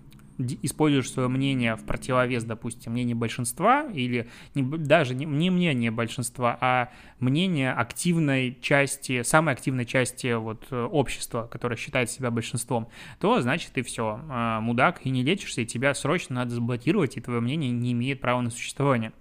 используешь 0.62 1.10
свое 1.10 1.28
мнение 1.28 1.76
в 1.76 1.84
противовес, 1.84 2.44
допустим, 2.44 2.92
мнению 2.92 3.16
большинства, 3.16 3.84
или 3.92 4.28
не, 4.54 4.62
даже 4.62 5.14
не, 5.14 5.24
не 5.24 5.50
мнение 5.50 5.90
большинства, 5.90 6.56
а 6.60 6.90
мнение 7.18 7.72
активной 7.72 8.58
части, 8.60 9.22
самой 9.22 9.54
активной 9.54 9.84
части 9.84 10.32
вот, 10.34 10.72
общества, 10.72 11.48
которое 11.50 11.76
считает 11.76 12.10
себя 12.10 12.30
большинством, 12.30 12.88
то 13.20 13.40
значит 13.40 13.72
ты 13.72 13.82
все, 13.82 14.20
а, 14.28 14.60
мудак, 14.60 15.00
и 15.04 15.10
не 15.10 15.22
лечишься, 15.22 15.62
и 15.62 15.66
тебя 15.66 15.94
срочно 15.94 16.36
надо 16.36 16.54
заблокировать, 16.54 17.16
и 17.16 17.20
твое 17.20 17.40
мнение 17.40 17.70
не 17.70 17.92
имеет 17.92 18.20
права 18.20 18.40
на 18.40 18.50
существование. 18.50 19.12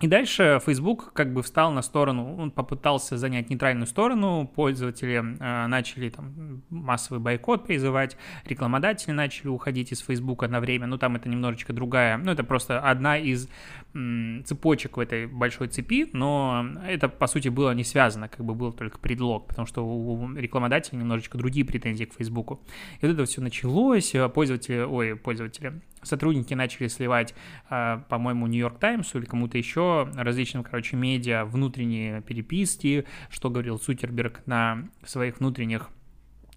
И 0.00 0.06
дальше 0.06 0.60
Facebook 0.64 1.12
как 1.12 1.34
бы 1.34 1.42
встал 1.42 1.70
на 1.72 1.82
сторону, 1.82 2.34
он 2.38 2.50
попытался 2.50 3.18
занять 3.18 3.50
нейтральную 3.50 3.86
сторону, 3.86 4.50
пользователи 4.56 5.16
э, 5.38 5.66
начали 5.66 6.08
там 6.08 6.62
массовый 6.70 7.20
бойкот 7.20 7.66
призывать, 7.66 8.16
рекламодатели 8.46 9.12
начали 9.12 9.48
уходить 9.48 9.92
из 9.92 10.00
Facebook 10.00 10.48
на 10.48 10.60
время, 10.60 10.86
ну 10.86 10.96
там 10.96 11.16
это 11.16 11.28
немножечко 11.28 11.74
другая, 11.74 12.16
ну 12.16 12.32
это 12.32 12.44
просто 12.44 12.80
одна 12.80 13.18
из 13.18 13.50
м, 13.92 14.42
цепочек 14.46 14.96
в 14.96 15.00
этой 15.00 15.26
большой 15.26 15.68
цепи, 15.68 16.08
но 16.14 16.64
это 16.88 17.10
по 17.10 17.26
сути 17.26 17.48
было 17.48 17.72
не 17.72 17.84
связано, 17.84 18.28
как 18.28 18.42
бы 18.42 18.54
был 18.54 18.72
только 18.72 18.98
предлог, 18.98 19.48
потому 19.48 19.66
что 19.66 19.86
у 19.86 20.34
рекламодателей 20.34 20.98
немножечко 20.98 21.36
другие 21.36 21.66
претензии 21.66 22.04
к 22.06 22.14
Facebook. 22.14 22.58
И 23.02 23.06
вот 23.06 23.12
это 23.12 23.26
все 23.26 23.42
началось, 23.42 24.14
пользователи, 24.32 24.78
ой, 24.78 25.14
пользователи, 25.14 25.82
сотрудники 26.02 26.54
начали 26.54 26.88
сливать, 26.88 27.34
э, 27.70 28.00
по-моему, 28.08 28.46
Нью-Йорк 28.46 28.78
Таймс 28.78 29.14
или 29.14 29.24
кому-то 29.24 29.58
еще 29.58 30.08
различным, 30.14 30.62
короче, 30.62 30.96
медиа 30.96 31.44
внутренние 31.44 32.22
переписки, 32.22 33.06
что 33.30 33.50
говорил 33.50 33.78
Сутерберг 33.78 34.42
на 34.46 34.88
своих 35.04 35.40
внутренних 35.40 35.90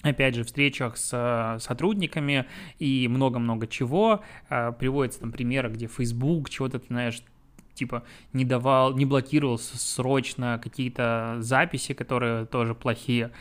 опять 0.02 0.36
же, 0.36 0.44
встречах 0.44 0.98
с 0.98 1.58
сотрудниками 1.62 2.46
и 2.78 3.08
много-много 3.08 3.68
чего. 3.68 4.22
Э, 4.50 4.72
приводятся 4.78 5.22
там 5.22 5.32
примеры, 5.32 5.70
где 5.70 5.88
Facebook 5.88 6.50
чего-то, 6.50 6.80
ты 6.80 6.88
знаешь, 6.88 7.24
типа 7.74 8.04
не 8.34 8.46
давал, 8.46 8.96
не 8.96 9.06
блокировал 9.06 9.58
срочно 9.58 10.60
какие-то 10.62 11.38
записи, 11.40 11.94
которые 11.94 12.46
тоже 12.46 12.76
плохие. 12.76 13.32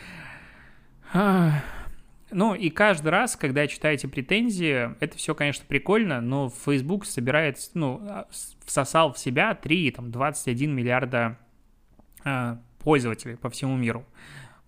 Ну 2.32 2.54
и 2.54 2.70
каждый 2.70 3.08
раз, 3.08 3.36
когда 3.36 3.66
читаете 3.66 4.08
претензии, 4.08 4.90
это 5.00 5.16
все, 5.18 5.34
конечно, 5.34 5.64
прикольно, 5.68 6.20
но 6.20 6.50
Facebook 6.64 7.04
собирает, 7.04 7.58
ну, 7.74 8.00
а, 8.08 8.26
всосал 8.64 9.12
в 9.12 9.18
себя 9.18 9.54
3, 9.54 9.90
там, 9.90 10.10
21 10.10 10.74
миллиарда 10.74 11.36
э, 12.24 12.56
пользователей 12.78 13.36
по 13.36 13.50
всему 13.50 13.76
миру. 13.76 14.06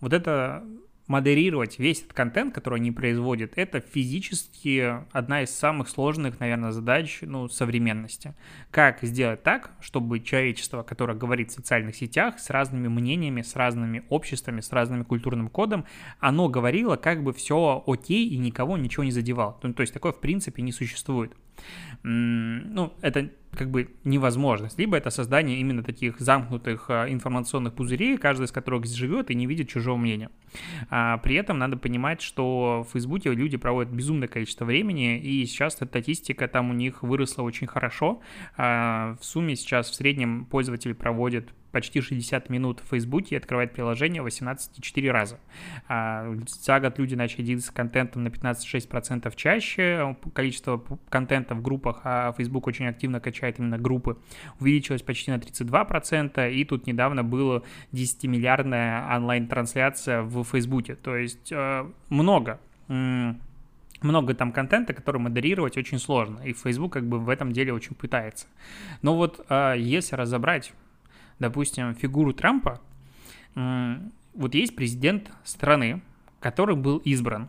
Вот 0.00 0.12
это 0.12 0.62
модерировать 1.06 1.78
весь 1.78 2.00
этот 2.00 2.14
контент, 2.14 2.54
который 2.54 2.76
они 2.78 2.90
производят, 2.90 3.52
это 3.56 3.80
физически 3.80 5.02
одна 5.12 5.42
из 5.42 5.50
самых 5.50 5.88
сложных, 5.88 6.40
наверное, 6.40 6.72
задач 6.72 7.18
ну, 7.22 7.48
современности. 7.48 8.34
Как 8.70 9.02
сделать 9.02 9.42
так, 9.42 9.72
чтобы 9.80 10.20
человечество, 10.20 10.82
которое 10.82 11.16
говорит 11.16 11.50
в 11.50 11.54
социальных 11.54 11.94
сетях 11.96 12.38
с 12.38 12.48
разными 12.48 12.88
мнениями, 12.88 13.42
с 13.42 13.54
разными 13.54 14.04
обществами, 14.08 14.60
с 14.60 14.72
разным 14.72 15.04
культурным 15.04 15.48
кодом, 15.48 15.84
оно 16.20 16.48
говорило, 16.48 16.96
как 16.96 17.22
бы 17.22 17.32
все 17.32 17.82
окей 17.86 18.26
и 18.28 18.38
никого 18.38 18.78
ничего 18.78 19.04
не 19.04 19.10
задевало. 19.10 19.58
То, 19.60 19.72
то 19.72 19.82
есть 19.82 19.92
такое 19.92 20.12
в 20.12 20.20
принципе 20.20 20.62
не 20.62 20.72
существует. 20.72 21.32
Ну, 22.02 22.92
это 23.00 23.30
как 23.56 23.70
бы 23.70 23.88
невозможность. 24.04 24.78
Либо 24.78 24.96
это 24.96 25.10
создание 25.10 25.58
именно 25.58 25.82
таких 25.82 26.18
замкнутых 26.20 26.86
а, 26.88 27.08
информационных 27.08 27.74
пузырей, 27.74 28.18
каждый 28.18 28.44
из 28.44 28.52
которых 28.52 28.84
живет 28.86 29.30
и 29.30 29.34
не 29.34 29.46
видит 29.46 29.68
чужого 29.68 29.96
мнения. 29.96 30.30
А 30.90 31.18
при 31.18 31.36
этом 31.36 31.58
надо 31.58 31.76
понимать, 31.76 32.20
что 32.20 32.86
в 32.88 32.92
Фейсбуке 32.92 33.32
люди 33.32 33.56
проводят 33.56 33.92
безумное 33.92 34.28
количество 34.28 34.64
времени, 34.64 35.18
и 35.18 35.46
сейчас 35.46 35.74
статистика 35.74 36.48
там 36.48 36.70
у 36.70 36.74
них 36.74 37.02
выросла 37.02 37.42
очень 37.42 37.66
хорошо. 37.66 38.20
А 38.56 39.16
в 39.20 39.24
сумме 39.24 39.56
сейчас 39.56 39.88
в 39.90 39.94
среднем 39.94 40.46
пользователь 40.46 40.94
проводит 40.94 41.48
почти 41.74 42.00
60 42.00 42.48
минут 42.50 42.80
в 42.80 42.88
Фейсбуке 42.90 43.34
и 43.34 43.38
открывает 43.38 43.72
приложение 43.72 44.22
18,4 44.22 45.10
раза. 45.10 45.40
А 45.88 46.34
за 46.46 46.80
год 46.80 46.98
люди 46.98 47.16
начали 47.16 47.42
делиться 47.42 47.74
контентом 47.74 48.22
на 48.22 48.28
15-6% 48.28 49.30
чаще, 49.36 50.16
количество 50.32 50.82
контента 51.08 51.54
в 51.54 51.62
группах, 51.62 52.00
а 52.04 52.32
Facebook 52.32 52.68
очень 52.68 52.86
активно 52.86 53.20
качает 53.20 53.58
именно 53.58 53.76
группы, 53.76 54.16
увеличилось 54.60 55.02
почти 55.02 55.32
на 55.32 55.36
32%, 55.36 56.52
и 56.52 56.64
тут 56.64 56.86
недавно 56.86 57.24
было 57.24 57.64
10-миллиардная 57.92 59.16
онлайн-трансляция 59.16 60.22
в 60.22 60.44
Фейсбуке, 60.44 60.94
то 60.94 61.16
есть 61.16 61.50
э, 61.50 61.90
много 62.08 62.60
много 64.04 64.34
там 64.34 64.52
контента, 64.52 64.92
который 64.92 65.20
модерировать 65.20 65.76
очень 65.76 65.98
сложно, 65.98 66.40
и 66.44 66.52
Facebook 66.52 66.92
как 66.92 67.08
бы 67.08 67.18
в 67.18 67.28
этом 67.28 67.52
деле 67.52 67.72
очень 67.72 67.94
пытается. 67.94 68.46
Но 69.02 69.16
вот 69.16 69.44
э, 69.48 69.74
если 69.78 70.14
разобрать 70.14 70.72
допустим, 71.44 71.94
фигуру 71.94 72.32
Трампа, 72.32 72.80
вот 73.54 74.54
есть 74.54 74.74
президент 74.74 75.30
страны, 75.44 76.00
который 76.40 76.74
был 76.74 76.98
избран. 76.98 77.48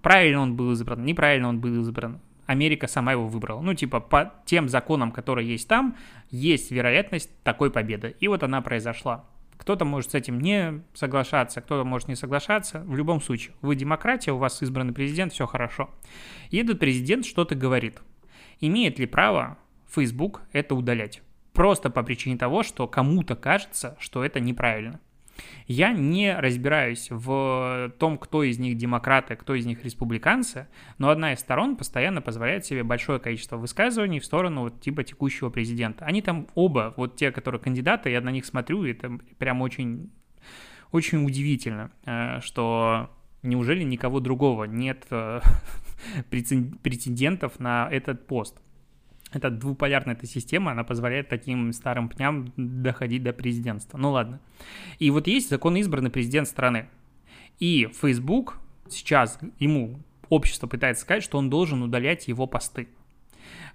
Правильно 0.00 0.40
он 0.40 0.56
был 0.56 0.72
избран, 0.72 1.04
неправильно 1.04 1.48
он 1.48 1.60
был 1.60 1.80
избран. 1.80 2.20
Америка 2.46 2.86
сама 2.86 3.12
его 3.12 3.26
выбрала. 3.28 3.60
Ну, 3.60 3.74
типа, 3.74 4.00
по 4.00 4.32
тем 4.46 4.68
законам, 4.68 5.10
которые 5.12 5.48
есть 5.48 5.68
там, 5.68 5.96
есть 6.30 6.70
вероятность 6.70 7.30
такой 7.42 7.70
победы. 7.70 8.14
И 8.20 8.28
вот 8.28 8.42
она 8.42 8.62
произошла. 8.62 9.24
Кто-то 9.56 9.84
может 9.84 10.10
с 10.10 10.14
этим 10.14 10.40
не 10.40 10.82
соглашаться, 10.94 11.60
кто-то 11.60 11.84
может 11.84 12.08
не 12.08 12.16
соглашаться. 12.16 12.80
В 12.80 12.96
любом 12.96 13.20
случае, 13.20 13.54
вы 13.60 13.76
демократия, 13.76 14.32
у 14.32 14.38
вас 14.38 14.62
избранный 14.62 14.92
президент, 14.92 15.32
все 15.32 15.46
хорошо. 15.46 15.90
И 16.50 16.62
президент 16.62 17.24
что-то 17.24 17.54
говорит. 17.54 18.00
Имеет 18.60 18.98
ли 18.98 19.06
право 19.06 19.56
Facebook 19.88 20.42
это 20.52 20.74
удалять? 20.74 21.22
Просто 21.52 21.90
по 21.90 22.02
причине 22.02 22.38
того, 22.38 22.62
что 22.62 22.86
кому-то 22.88 23.36
кажется, 23.36 23.96
что 23.98 24.24
это 24.24 24.40
неправильно. 24.40 25.00
Я 25.66 25.92
не 25.92 26.34
разбираюсь 26.38 27.08
в 27.10 27.92
том, 27.98 28.18
кто 28.18 28.42
из 28.42 28.58
них 28.58 28.76
демократы, 28.76 29.36
кто 29.36 29.54
из 29.54 29.64
них 29.64 29.84
республиканцы, 29.84 30.68
но 30.98 31.08
одна 31.08 31.32
из 31.32 31.40
сторон 31.40 31.76
постоянно 31.76 32.20
позволяет 32.20 32.66
себе 32.66 32.82
большое 32.82 33.18
количество 33.18 33.56
высказываний 33.56 34.20
в 34.20 34.24
сторону 34.24 34.62
вот 34.62 34.80
типа 34.80 35.04
текущего 35.04 35.50
президента. 35.50 36.04
Они 36.04 36.22
там 36.22 36.48
оба, 36.54 36.94
вот 36.96 37.16
те, 37.16 37.32
которые 37.32 37.60
кандидаты, 37.60 38.10
я 38.10 38.20
на 38.20 38.30
них 38.30 38.44
смотрю, 38.44 38.84
и 38.84 38.92
это 38.92 39.18
прям 39.38 39.62
очень, 39.62 40.10
очень 40.90 41.24
удивительно, 41.24 41.90
э, 42.04 42.40
что 42.40 43.10
неужели 43.42 43.82
никого 43.82 44.20
другого 44.20 44.64
нет 44.64 45.06
э, 45.10 45.40
претендентов 46.30 47.58
на 47.58 47.88
этот 47.90 48.26
пост 48.26 48.60
эта 49.32 49.50
двуполярная 49.50 50.14
эта 50.14 50.26
система, 50.26 50.72
она 50.72 50.84
позволяет 50.84 51.28
таким 51.28 51.72
старым 51.72 52.08
пням 52.08 52.52
доходить 52.56 53.22
до 53.22 53.32
президентства. 53.32 53.98
Ну 53.98 54.10
ладно. 54.12 54.40
И 54.98 55.10
вот 55.10 55.26
есть 55.26 55.50
закон 55.50 55.76
избранный 55.76 56.10
президент 56.10 56.48
страны. 56.48 56.88
И 57.58 57.88
Facebook 58.00 58.58
сейчас 58.88 59.38
ему 59.58 59.98
общество 60.28 60.66
пытается 60.66 61.02
сказать, 61.02 61.22
что 61.22 61.38
он 61.38 61.50
должен 61.50 61.82
удалять 61.82 62.28
его 62.28 62.46
посты. 62.46 62.88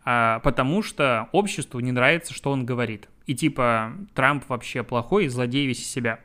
А, 0.06 0.40
потому 0.40 0.84
что 0.84 1.30
обществу 1.32 1.80
не 1.80 1.92
нравится, 1.92 2.34
что 2.34 2.52
он 2.52 2.66
говорит. 2.66 3.10
И 3.26 3.36
типа 3.36 3.94
Трамп 4.14 4.48
вообще 4.48 4.84
плохой 4.84 5.26
и 5.26 5.28
злодей 5.28 5.68
весь 5.68 5.82
из 5.82 5.90
себя. 5.90 6.20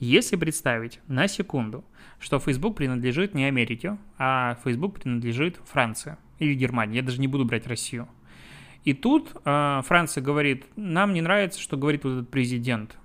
Если 0.00 0.36
представить 0.36 1.00
на 1.08 1.26
секунду, 1.26 1.84
что 2.20 2.38
Facebook 2.38 2.76
принадлежит 2.76 3.34
не 3.34 3.44
Америке, 3.44 3.98
а 4.16 4.56
Facebook 4.64 5.00
принадлежит 5.00 5.60
Франции 5.64 6.16
или 6.38 6.54
Германии, 6.54 6.96
я 6.96 7.02
даже 7.02 7.20
не 7.20 7.26
буду 7.26 7.44
брать 7.44 7.66
Россию– 7.66 8.08
и 8.88 8.94
тут 8.94 9.36
э, 9.44 9.82
Франция 9.84 10.22
говорит, 10.22 10.64
нам 10.74 11.12
не 11.12 11.20
нравится, 11.20 11.60
что 11.60 11.76
говорит 11.76 12.04
вот 12.04 12.12
этот 12.14 12.30
президент. 12.30 12.96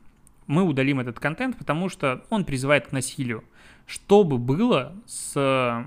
Мы 0.47 0.63
удалим 0.63 1.01
этот 1.01 1.19
контент, 1.19 1.57
потому 1.57 1.89
что 1.89 2.23
он 2.29 2.45
призывает 2.45 2.87
к 2.87 2.93
насилию. 2.93 3.43
Что 3.85 4.23
бы 4.23 4.37
было 4.37 4.95
с, 5.05 5.85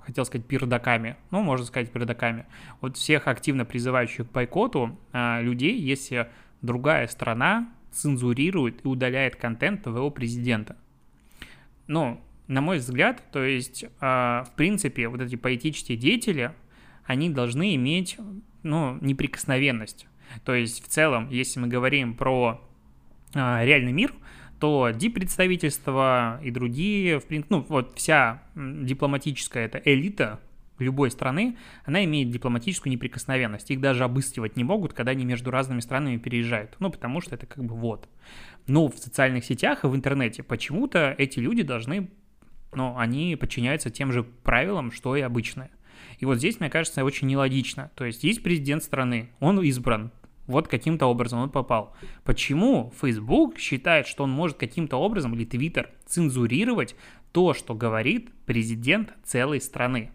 хотел 0.00 0.26
сказать, 0.26 0.46
пердаками, 0.46 1.16
ну, 1.30 1.40
можно 1.40 1.64
сказать, 1.64 1.90
пердаками, 1.90 2.44
вот 2.82 2.98
всех 2.98 3.26
активно 3.26 3.64
призывающих 3.64 4.28
к 4.28 4.30
бойкоту 4.30 4.98
э, 5.14 5.40
людей, 5.40 5.80
если 5.80 6.28
другая 6.60 7.06
страна 7.06 7.72
цензурирует 7.92 8.84
и 8.84 8.88
удаляет 8.88 9.36
контент 9.36 9.84
твоего 9.84 10.10
президента. 10.10 10.76
Ну, 11.86 12.20
на 12.46 12.60
мой 12.60 12.76
взгляд, 12.76 13.22
то 13.32 13.42
есть, 13.42 13.84
э, 13.84 13.88
в 13.98 14.50
принципе, 14.54 15.08
вот 15.08 15.22
эти 15.22 15.36
политические 15.36 15.96
деятели, 15.96 16.52
они 17.04 17.30
должны 17.30 17.74
иметь 17.74 18.16
ну, 18.62 18.98
неприкосновенность. 19.00 20.06
То 20.44 20.54
есть 20.54 20.84
в 20.84 20.88
целом, 20.88 21.28
если 21.30 21.60
мы 21.60 21.68
говорим 21.68 22.14
про 22.14 22.60
а, 23.34 23.64
реальный 23.64 23.92
мир, 23.92 24.14
что 24.64 24.92
дипредставительство 24.92 26.40
и 26.42 26.50
другие, 26.50 27.20
в 27.20 27.26
принципе, 27.26 27.54
ну, 27.54 27.66
вот 27.68 27.98
вся 27.98 28.42
дипломатическая 28.54 29.66
эта 29.66 29.76
элита 29.84 30.40
любой 30.78 31.10
страны, 31.10 31.58
она 31.84 32.02
имеет 32.06 32.30
дипломатическую 32.30 32.90
неприкосновенность. 32.90 33.70
Их 33.70 33.82
даже 33.82 34.04
обыскивать 34.04 34.56
не 34.56 34.64
могут, 34.64 34.94
когда 34.94 35.12
они 35.12 35.26
между 35.26 35.50
разными 35.50 35.80
странами 35.80 36.16
переезжают. 36.16 36.76
Ну, 36.78 36.90
потому 36.90 37.20
что 37.20 37.34
это 37.34 37.44
как 37.44 37.62
бы 37.62 37.74
вот. 37.74 38.08
Но 38.66 38.88
в 38.88 38.96
социальных 38.96 39.44
сетях 39.44 39.84
и 39.84 39.86
в 39.86 39.94
интернете 39.94 40.42
почему-то 40.42 41.14
эти 41.18 41.40
люди 41.40 41.62
должны, 41.62 42.08
ну, 42.72 42.96
они 42.96 43.36
подчиняются 43.36 43.90
тем 43.90 44.12
же 44.12 44.22
правилам, 44.22 44.92
что 44.92 45.14
и 45.14 45.20
обычные. 45.20 45.68
И 46.18 46.26
вот 46.26 46.38
здесь, 46.38 46.60
мне 46.60 46.70
кажется, 46.70 47.04
очень 47.04 47.28
нелогично. 47.28 47.90
То 47.94 48.04
есть 48.04 48.24
есть 48.24 48.42
президент 48.42 48.82
страны, 48.82 49.30
он 49.40 49.60
избран, 49.60 50.12
вот 50.46 50.68
каким-то 50.68 51.06
образом 51.06 51.40
он 51.40 51.50
попал. 51.50 51.94
Почему 52.24 52.92
Facebook 53.00 53.58
считает, 53.58 54.06
что 54.06 54.24
он 54.24 54.30
может 54.30 54.58
каким-то 54.58 54.96
образом, 54.96 55.34
или 55.34 55.46
Twitter, 55.46 55.88
цензурировать 56.06 56.96
то, 57.32 57.54
что 57.54 57.74
говорит 57.74 58.30
президент 58.44 59.14
целой 59.24 59.60
страны? 59.60 60.10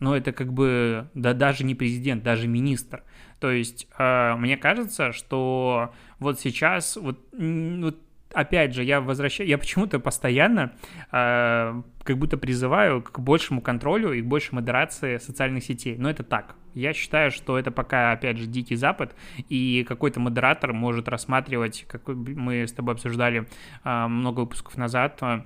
Но 0.00 0.16
это 0.16 0.32
как 0.32 0.52
бы, 0.52 1.10
да 1.14 1.34
даже 1.34 1.64
не 1.64 1.74
президент, 1.74 2.22
даже 2.22 2.46
министр. 2.46 3.02
То 3.40 3.50
есть, 3.50 3.88
э, 3.98 4.34
мне 4.36 4.56
кажется, 4.56 5.12
что 5.12 5.92
вот 6.18 6.40
сейчас, 6.40 6.96
вот, 6.96 7.18
вот 7.32 8.00
опять 8.32 8.74
же, 8.74 8.84
я 8.84 9.00
возвращаю, 9.00 9.48
я 9.48 9.58
почему-то 9.58 9.98
постоянно 10.00 10.72
э, 11.12 11.82
как 12.02 12.18
будто 12.18 12.36
призываю 12.36 13.02
к 13.02 13.18
большему 13.18 13.60
контролю 13.60 14.12
и 14.12 14.22
к 14.22 14.26
большей 14.26 14.54
модерации 14.54 15.18
социальных 15.18 15.64
сетей. 15.64 15.96
Но 15.98 16.10
это 16.10 16.22
так. 16.22 16.54
Я 16.74 16.92
считаю, 16.92 17.30
что 17.30 17.58
это 17.58 17.70
пока, 17.70 18.12
опять 18.12 18.38
же, 18.38 18.46
дикий 18.46 18.76
запад, 18.76 19.14
и 19.48 19.84
какой-то 19.88 20.20
модератор 20.20 20.72
может 20.72 21.08
рассматривать, 21.08 21.84
как 21.88 22.06
мы 22.06 22.66
с 22.66 22.72
тобой 22.72 22.94
обсуждали 22.94 23.48
э, 23.84 24.06
много 24.06 24.40
выпусков 24.40 24.76
назад, 24.76 25.18
э, 25.22 25.42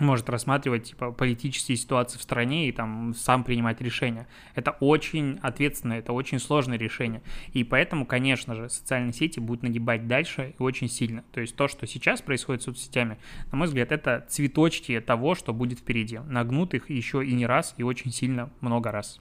может 0.00 0.28
рассматривать 0.28 0.84
типа 0.84 1.12
политические 1.12 1.76
ситуации 1.76 2.18
в 2.18 2.22
стране 2.22 2.68
и 2.68 2.72
там 2.72 3.14
сам 3.14 3.44
принимать 3.44 3.80
решения. 3.80 4.26
Это 4.54 4.72
очень 4.72 5.38
ответственное, 5.42 5.98
это 5.98 6.12
очень 6.12 6.38
сложное 6.38 6.78
решение. 6.78 7.22
И 7.52 7.64
поэтому, 7.64 8.06
конечно 8.06 8.54
же, 8.54 8.68
социальные 8.68 9.12
сети 9.12 9.40
будут 9.40 9.62
нагибать 9.62 10.06
дальше 10.06 10.54
и 10.58 10.62
очень 10.62 10.88
сильно. 10.88 11.24
То 11.32 11.40
есть 11.40 11.56
то, 11.56 11.68
что 11.68 11.86
сейчас 11.86 12.22
происходит 12.22 12.62
с 12.62 12.64
соцсетями, 12.66 13.18
на 13.52 13.58
мой 13.58 13.66
взгляд, 13.66 13.92
это 13.92 14.26
цветочки 14.28 15.00
того, 15.00 15.34
что 15.34 15.52
будет 15.52 15.80
впереди. 15.80 16.18
Нагнут 16.18 16.74
их 16.74 16.90
еще 16.90 17.24
и 17.24 17.32
не 17.32 17.46
раз, 17.46 17.74
и 17.76 17.82
очень 17.82 18.12
сильно 18.12 18.50
много 18.60 18.90
раз. 18.90 19.20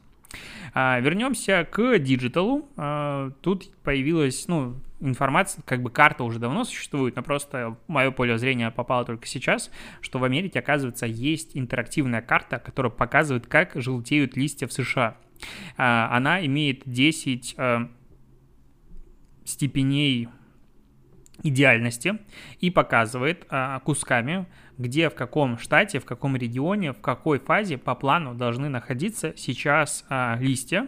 А, 0.74 1.00
вернемся 1.00 1.68
к 1.70 1.98
диджиталу. 2.00 2.68
А, 2.78 3.32
тут 3.42 3.72
появилась, 3.84 4.48
ну, 4.48 4.76
информация, 5.00 5.64
как 5.64 5.82
бы 5.82 5.90
карта 5.90 6.24
уже 6.24 6.40
давно 6.40 6.64
существует, 6.64 7.16
но 7.16 7.24
просто 7.24 7.78
мое 7.88 8.12
поле 8.12 8.38
зрения 8.38 8.72
попало 8.72 9.06
только 9.06 9.28
сейчас, 9.28 9.72
что 10.02 10.20
в 10.20 10.24
Америке, 10.24 10.60
оказывается, 10.60 11.06
есть 11.06 11.52
интерактивная 11.54 12.22
карта, 12.22 12.60
которая 12.60 12.92
показывает, 12.92 13.48
как 13.48 13.72
желтеют 13.76 14.36
листья 14.36 14.68
в 14.68 14.74
США. 14.74 15.18
А, 15.78 16.16
она 16.16 16.46
имеет 16.46 16.84
10 16.86 17.56
а, 17.58 17.90
степеней 19.46 20.30
идеальности 21.44 22.20
и 22.60 22.70
показывает 22.70 23.46
а, 23.50 23.80
кусками, 23.80 24.46
где, 24.80 25.10
в 25.10 25.14
каком 25.14 25.60
штате, 25.60 26.00
в 26.00 26.06
каком 26.06 26.36
регионе, 26.38 26.94
в 26.94 27.02
какой 27.02 27.38
фазе 27.38 27.78
по 27.78 27.94
плану 27.94 28.34
должны 28.34 28.70
находиться 28.70 29.34
сейчас 29.36 30.06
а, 30.10 30.38
листья. 30.40 30.88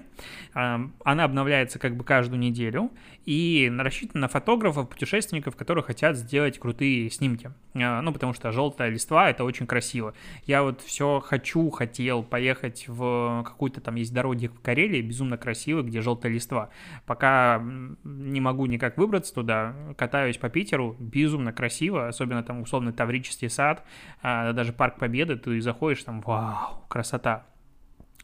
А, 0.53 0.89
она 1.03 1.25
обновляется 1.25 1.77
как 1.77 1.95
бы 1.95 2.03
каждую 2.03 2.39
неделю 2.39 2.89
и 3.25 3.71
рассчитана 3.77 4.21
на 4.21 4.27
фотографов, 4.29 4.89
путешественников, 4.89 5.55
которые 5.55 5.83
хотят 5.83 6.17
сделать 6.17 6.57
крутые 6.57 7.09
снимки. 7.09 7.51
А, 7.75 8.01
ну, 8.01 8.13
потому 8.13 8.33
что 8.33 8.51
желтая 8.51 8.89
листва— 8.89 9.29
это 9.31 9.43
очень 9.43 9.67
красиво. 9.67 10.13
Я 10.45 10.63
вот 10.63 10.81
все 10.81 11.19
хочу, 11.19 11.69
хотел 11.69 12.23
поехать 12.23 12.85
в 12.87 13.43
какую-то 13.45 13.81
там 13.81 13.95
есть 13.95 14.13
дороги 14.13 14.47
в 14.47 14.61
Карелии, 14.61 15.01
безумно 15.01 15.37
красивый, 15.37 15.83
где 15.83 16.01
желтая 16.01 16.31
листва. 16.31 16.69
Пока 17.05 17.61
не 18.05 18.39
могу 18.39 18.65
никак 18.67 18.97
выбраться 18.97 19.33
туда, 19.33 19.75
катаюсь 19.97 20.37
по 20.37 20.49
Питеру, 20.49 20.95
безумно 20.97 21.51
красиво, 21.51 22.07
особенно 22.07 22.41
там 22.41 22.61
условно 22.61 22.93
Таврический 22.93 23.49
сад, 23.49 23.80
а, 24.21 24.53
даже 24.53 24.73
Парк 24.73 24.97
Победы, 24.97 25.35
ты 25.35 25.61
заходишь, 25.61 26.03
там, 26.03 26.21
вау, 26.21 26.85
красота. 26.87 27.45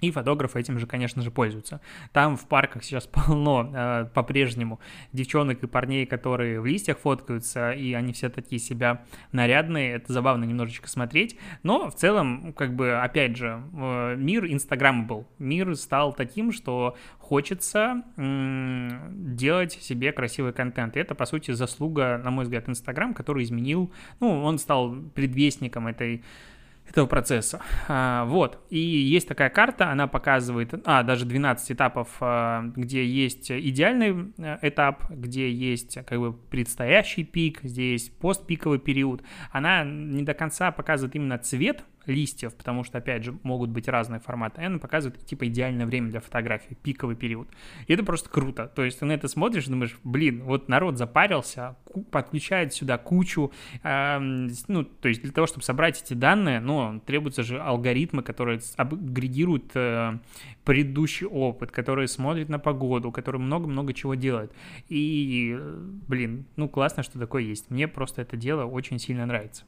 И 0.02 0.12
фотографы 0.12 0.60
этим 0.60 0.78
же, 0.78 0.86
конечно 0.86 1.22
же, 1.22 1.32
пользуются. 1.32 1.82
Там 2.12 2.38
в 2.38 2.48
парках 2.48 2.84
сейчас 2.84 3.08
полно 3.12 3.72
э, 3.74 4.06
по-прежнему 4.14 4.80
девчонок 5.12 5.64
и 5.64 5.68
парней, 5.68 6.06
которые 6.06 6.62
в 6.62 6.66
листьях 6.66 7.00
фоткаются, 7.00 7.72
и 7.72 7.94
они 7.94 8.14
все 8.14 8.30
такие 8.30 8.60
себя 8.60 9.04
нарядные. 9.32 9.94
Это 9.94 10.14
забавно 10.14 10.44
немножечко 10.46 10.88
смотреть. 10.88 11.38
Но 11.64 11.90
в 11.90 11.96
целом, 11.96 12.54
как 12.54 12.76
бы, 12.76 12.94
опять 12.94 13.38
же, 13.38 13.64
э, 13.74 14.16
мир 14.18 14.46
Инстаграма 14.46 15.06
был. 15.06 15.28
Мир 15.40 15.76
стал 15.76 16.14
таким, 16.14 16.52
что 16.52 16.96
хочется 17.18 18.04
м- 18.18 19.36
делать 19.36 19.74
себе 19.74 20.12
красивый 20.12 20.54
контент. 20.54 20.96
И 20.96 21.00
это, 21.00 21.16
по 21.16 21.26
сути, 21.26 21.52
заслуга, 21.52 22.22
на 22.24 22.30
мой 22.32 22.44
взгляд, 22.44 22.70
Инстаграм, 22.70 23.14
который 23.14 23.44
изменил, 23.44 23.92
ну, 24.20 24.44
он 24.44 24.60
стал 24.60 24.96
предвестником 25.16 25.88
этой 25.88 26.24
этого 26.89 27.06
процесса. 27.06 27.62
А, 27.88 28.26
вот, 28.26 28.60
и 28.69 28.80
есть 28.80 29.28
такая 29.28 29.50
карта, 29.50 29.91
она 29.91 30.08
показывает, 30.08 30.73
а, 30.86 31.04
даже 31.04 31.26
12 31.26 31.71
этапов, 31.71 32.10
а, 32.19 32.63
где 32.76 33.06
есть 33.06 33.52
идеальный 33.52 34.34
э, 34.38 34.58
этап, 34.62 35.10
где 35.10 35.52
есть 35.52 35.97
как 36.06 36.19
бы 36.19 36.34
предстоящий 36.34 37.23
пик, 37.23 37.63
где 37.63 37.93
есть 37.93 38.17
постпиковый 38.17 38.80
период. 38.80 39.21
Она 39.52 39.84
не 39.84 40.23
до 40.23 40.34
конца 40.34 40.71
показывает 40.71 41.15
именно 41.15 41.38
цвет 41.38 41.84
листьев, 42.08 42.56
потому 42.56 42.84
что, 42.84 42.98
опять 42.98 43.24
же, 43.24 43.38
могут 43.43 43.70
быть 43.70 43.88
разные 43.88 44.20
форматы. 44.20 44.63
Она 44.63 44.80
показывает, 44.80 45.26
типа, 45.26 45.48
идеальное 45.48 45.86
время 45.86 46.10
для 46.10 46.20
фотографии, 46.20 46.78
пиковый 46.82 47.15
период. 47.15 47.48
И 47.86 47.93
это 47.93 48.04
просто 48.04 48.30
круто. 48.30 48.67
То 48.67 48.84
есть 48.84 49.00
ты 49.00 49.06
на 49.06 49.12
это 49.12 49.28
смотришь 49.28 49.67
и 49.67 49.70
думаешь, 49.70 49.98
блин, 50.04 50.43
вот 50.43 50.70
народ 50.70 50.98
запарился, 50.98 51.76
подключает 52.12 52.74
сюда 52.74 52.98
кучу, 52.98 53.52
э, 53.84 54.20
ну, 54.67 54.84
то 54.84 55.10
есть 55.10 55.22
для 55.22 55.32
того, 55.32 55.48
чтобы 55.48 55.63
собрать 55.63 56.02
эти 56.02 56.13
данные, 56.13 56.60
ну, 56.60 57.00
требуются 57.06 57.43
же 57.43 57.60
алгоритмы, 57.60 58.24
которые 58.24 58.60
агрегируют 58.78 59.72
э, 59.76 60.20
предыдущий 60.63 61.28
опыт, 61.28 61.72
которые 61.72 62.08
смотрят 62.08 62.50
на 62.50 62.60
погоду, 62.60 63.12
которые 63.12 63.41
много-много 63.41 63.93
чего 63.93 64.15
делают. 64.15 64.52
И, 64.89 65.58
блин, 66.08 66.46
ну, 66.56 66.70
классно, 66.70 67.04
что 67.04 67.20
такое 67.20 67.43
есть. 67.43 67.70
Мне 67.70 67.88
просто 67.88 68.22
это 68.22 68.38
дело 68.38 68.65
очень 68.65 69.00
сильно 69.00 69.26
нравится. 69.26 69.63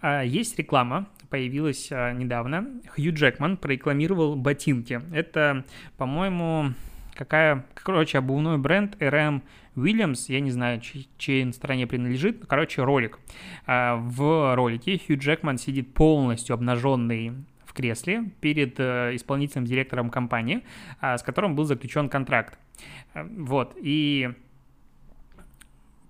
А, 0.00 0.22
есть 0.22 0.58
реклама, 0.58 1.08
появилась 1.30 1.88
а, 1.90 2.12
недавно. 2.12 2.66
Хью 2.94 3.14
Джекман 3.14 3.56
прорекламировал 3.56 4.36
ботинки. 4.36 5.00
Это, 5.12 5.64
по-моему, 5.96 6.74
какая, 7.14 7.64
короче, 7.74 8.18
обувной 8.18 8.58
бренд 8.58 8.96
RM 9.00 9.42
Williams, 9.76 10.26
я 10.28 10.40
не 10.40 10.50
знаю, 10.50 10.80
чьей, 11.18 11.52
стране 11.52 11.86
принадлежит, 11.86 12.44
короче, 12.46 12.82
ролик. 12.82 13.18
А, 13.66 13.96
в 13.96 14.54
ролике 14.54 15.00
Хью 15.04 15.18
Джекман 15.18 15.58
сидит 15.58 15.94
полностью 15.94 16.54
обнаженный 16.54 17.32
в 17.64 17.72
кресле 17.72 18.30
перед 18.40 18.78
э, 18.78 19.16
исполнительным 19.16 19.64
директором 19.66 20.08
компании, 20.08 20.62
с 21.00 21.22
которым 21.24 21.56
был 21.56 21.64
заключен 21.64 22.08
контракт. 22.08 22.56
Вот, 23.14 23.76
и 23.80 24.32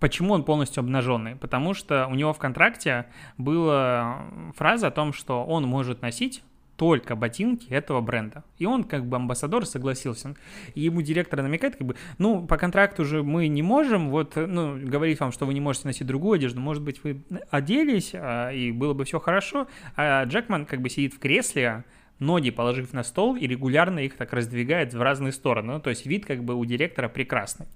Почему 0.04 0.34
он 0.34 0.44
полностью 0.44 0.82
обнаженный? 0.82 1.34
Потому 1.34 1.72
что 1.72 2.08
у 2.08 2.14
него 2.14 2.34
в 2.34 2.38
контракте 2.38 3.06
была 3.38 4.26
фраза 4.54 4.88
о 4.88 4.90
том, 4.90 5.14
что 5.14 5.42
он 5.46 5.64
может 5.64 6.02
носить 6.02 6.42
только 6.76 7.16
ботинки 7.16 7.68
этого 7.70 8.02
бренда. 8.02 8.44
И 8.58 8.66
он, 8.66 8.84
как 8.84 9.06
бы 9.06 9.16
амбассадор, 9.16 9.64
согласился. 9.64 10.36
И 10.74 10.82
ему 10.82 11.00
директор 11.00 11.40
намекает, 11.40 11.76
как 11.76 11.86
бы, 11.86 11.96
ну, 12.18 12.46
по 12.46 12.58
контракту 12.58 13.06
же 13.06 13.22
мы 13.22 13.48
не 13.48 13.62
можем, 13.62 14.10
вот, 14.10 14.36
ну, 14.36 14.76
говорить 14.78 15.20
вам, 15.20 15.32
что 15.32 15.46
вы 15.46 15.54
не 15.54 15.60
можете 15.62 15.88
носить 15.88 16.06
другую 16.06 16.34
одежду, 16.34 16.60
может 16.60 16.82
быть, 16.82 17.02
вы 17.02 17.22
оделись, 17.48 18.10
а, 18.12 18.50
и 18.50 18.72
было 18.72 18.92
бы 18.92 19.06
все 19.06 19.18
хорошо. 19.18 19.68
А 19.96 20.24
Джекман, 20.24 20.66
как 20.66 20.82
бы, 20.82 20.90
сидит 20.90 21.14
в 21.14 21.18
кресле, 21.18 21.84
ноги 22.18 22.50
положив 22.50 22.92
на 22.92 23.02
стол 23.02 23.36
и 23.36 23.46
регулярно 23.46 24.00
их 24.00 24.16
так 24.16 24.32
раздвигает 24.32 24.94
в 24.94 25.02
разные 25.02 25.32
стороны. 25.32 25.74
Ну, 25.74 25.80
то 25.80 25.90
есть 25.90 26.06
вид 26.06 26.26
как 26.26 26.44
бы 26.44 26.54
у 26.54 26.64
директора 26.64 27.08
прекрасный. 27.08 27.66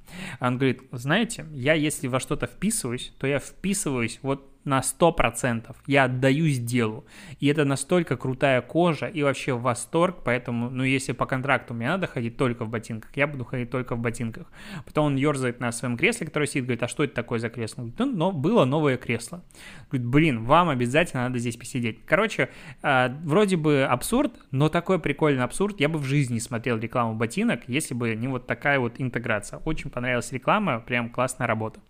Он 0.41 0.57
говорит, 0.57 0.83
знаете, 0.93 1.47
я 1.53 1.75
если 1.75 2.07
во 2.07 2.21
что-то 2.21 2.47
вписываюсь, 2.47 3.13
то 3.19 3.27
я 3.27 3.39
вписываюсь 3.39 4.19
вот 4.23 4.51
на 4.65 4.81
100%. 4.81 5.75
Я 5.87 6.05
отдаюсь 6.05 6.59
делу. 6.59 7.05
И 7.41 7.47
это 7.47 7.65
настолько 7.65 8.17
крутая 8.17 8.61
кожа 8.61 9.07
и 9.07 9.23
вообще 9.23 9.57
восторг, 9.57 10.19
поэтому, 10.25 10.71
ну, 10.71 10.85
если 10.85 11.13
по 11.13 11.27
контракту 11.27 11.75
мне 11.75 11.89
надо 11.89 12.07
ходить 12.07 12.37
только 12.37 12.65
в 12.65 12.69
ботинках, 12.69 13.11
я 13.17 13.27
буду 13.27 13.45
ходить 13.45 13.71
только 13.71 13.97
в 13.97 13.99
ботинках. 13.99 14.47
Потом 14.85 15.07
он 15.07 15.17
ерзает 15.17 15.61
на 15.61 15.73
своем 15.73 15.97
кресле, 15.97 16.27
которое 16.27 16.47
сидит, 16.47 16.65
говорит, 16.65 16.83
а 16.83 16.89
что 16.89 17.05
это 17.05 17.15
такое 17.15 17.39
за 17.39 17.49
кресло? 17.49 17.83
Говорит, 17.83 17.99
ну, 17.99 18.07
но 18.07 18.33
было 18.33 18.65
новое 18.65 18.97
кресло. 18.97 19.43
Говорит, 19.91 20.07
блин, 20.07 20.45
вам 20.45 20.69
обязательно 20.69 21.25
надо 21.25 21.39
здесь 21.39 21.57
посидеть. 21.57 22.01
Короче, 22.05 22.51
э, 22.83 23.09
вроде 23.25 23.57
бы 23.57 23.85
абсурд, 23.85 24.33
но 24.51 24.69
такой 24.69 24.99
прикольный 24.99 25.45
абсурд. 25.45 25.81
Я 25.81 25.89
бы 25.89 25.99
в 25.99 26.05
жизни 26.05 26.39
смотрел 26.39 26.79
рекламу 26.79 27.15
ботинок, 27.15 27.63
если 27.69 27.95
бы 27.95 28.15
не 28.15 28.29
вот 28.29 28.47
такая 28.47 28.79
вот 28.79 28.95
интеграция. 28.99 29.61
Очень 29.65 29.91
понравилась 29.91 30.33
реклама, 30.33 30.81
прям 30.81 31.11
классная 31.11 31.47
работа. 31.47 31.81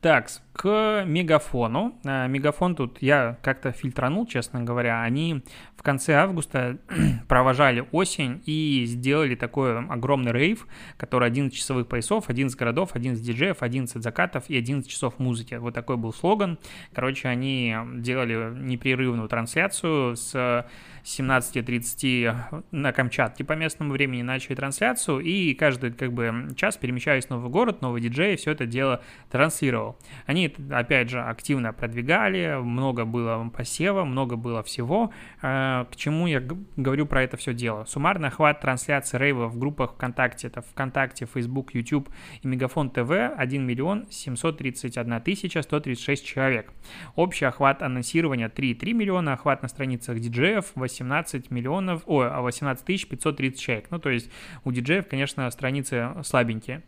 Так, 0.00 0.30
к 0.58 1.04
Мегафону. 1.06 1.96
А, 2.04 2.26
Мегафон 2.26 2.74
тут 2.74 3.00
я 3.00 3.38
как-то 3.42 3.70
фильтранул, 3.70 4.26
честно 4.26 4.64
говоря. 4.64 5.02
Они 5.02 5.44
в 5.76 5.84
конце 5.84 6.14
августа 6.14 6.78
провожали 7.28 7.86
осень 7.92 8.42
и 8.44 8.82
сделали 8.84 9.36
такой 9.36 9.78
огромный 9.78 10.32
рейв, 10.32 10.66
который 10.96 11.28
11 11.28 11.56
часовых 11.56 11.86
поясов, 11.86 12.28
11 12.28 12.58
городов, 12.58 12.90
11 12.94 13.24
диджеев, 13.24 13.62
11 13.62 14.02
закатов 14.02 14.50
и 14.50 14.56
11 14.56 14.90
часов 14.90 15.20
музыки. 15.20 15.54
Вот 15.54 15.74
такой 15.74 15.96
был 15.96 16.12
слоган. 16.12 16.58
Короче, 16.92 17.28
они 17.28 17.76
делали 17.94 18.52
непрерывную 18.58 19.28
трансляцию 19.28 20.16
с 20.16 20.66
17.30 21.04 22.64
на 22.72 22.92
Камчатке 22.92 23.44
по 23.44 23.52
местному 23.52 23.92
времени 23.92 24.22
начали 24.22 24.56
трансляцию, 24.56 25.20
и 25.20 25.54
каждый 25.54 25.92
как 25.92 26.12
бы 26.12 26.48
час, 26.56 26.76
перемещаясь 26.76 27.26
в 27.26 27.30
новый 27.30 27.48
город, 27.48 27.80
новый 27.80 28.00
диджей, 28.00 28.36
все 28.36 28.50
это 28.50 28.66
дело 28.66 29.02
транслировал. 29.30 29.96
Они, 30.26 30.47
опять 30.70 31.10
же, 31.10 31.20
активно 31.20 31.72
продвигали, 31.72 32.58
много 32.60 33.04
было 33.04 33.48
посева, 33.48 34.04
много 34.04 34.36
было 34.36 34.62
всего. 34.62 35.12
Э, 35.42 35.84
к 35.90 35.96
чему 35.96 36.26
я 36.26 36.42
говорю 36.76 37.06
про 37.06 37.22
это 37.22 37.36
все 37.36 37.54
дело? 37.54 37.84
Суммарный 37.84 38.28
охват 38.28 38.60
трансляции 38.60 39.18
рейва 39.18 39.48
в 39.48 39.58
группах 39.58 39.94
ВКонтакте, 39.94 40.48
это 40.48 40.62
ВКонтакте, 40.62 41.26
Facebook, 41.26 41.74
YouTube 41.74 42.08
и 42.42 42.48
Мегафон 42.48 42.90
ТВ 42.90 43.10
1 43.36 43.66
миллион 43.66 44.06
731 44.10 45.20
тысяча 45.20 45.62
136 45.62 46.24
человек. 46.24 46.72
Общий 47.14 47.44
охват 47.44 47.82
анонсирования 47.82 48.48
3,3 48.48 48.92
миллиона, 48.92 49.34
охват 49.34 49.62
на 49.62 49.68
страницах 49.68 50.18
диджеев 50.18 50.72
18 50.74 51.50
миллионов, 51.50 52.02
ой, 52.06 52.28
18 52.28 52.84
тысяч 52.84 53.06
530 53.08 53.60
человек. 53.60 53.86
Ну, 53.90 53.98
то 53.98 54.10
есть 54.10 54.30
у 54.64 54.72
диджеев, 54.72 55.08
конечно, 55.08 55.50
страницы 55.50 56.14
слабенькие. 56.22 56.82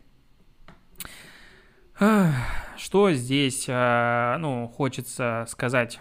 Что 2.77 3.11
здесь, 3.11 3.65
а, 3.69 4.37
ну, 4.37 4.67
хочется 4.67 5.45
сказать? 5.47 5.99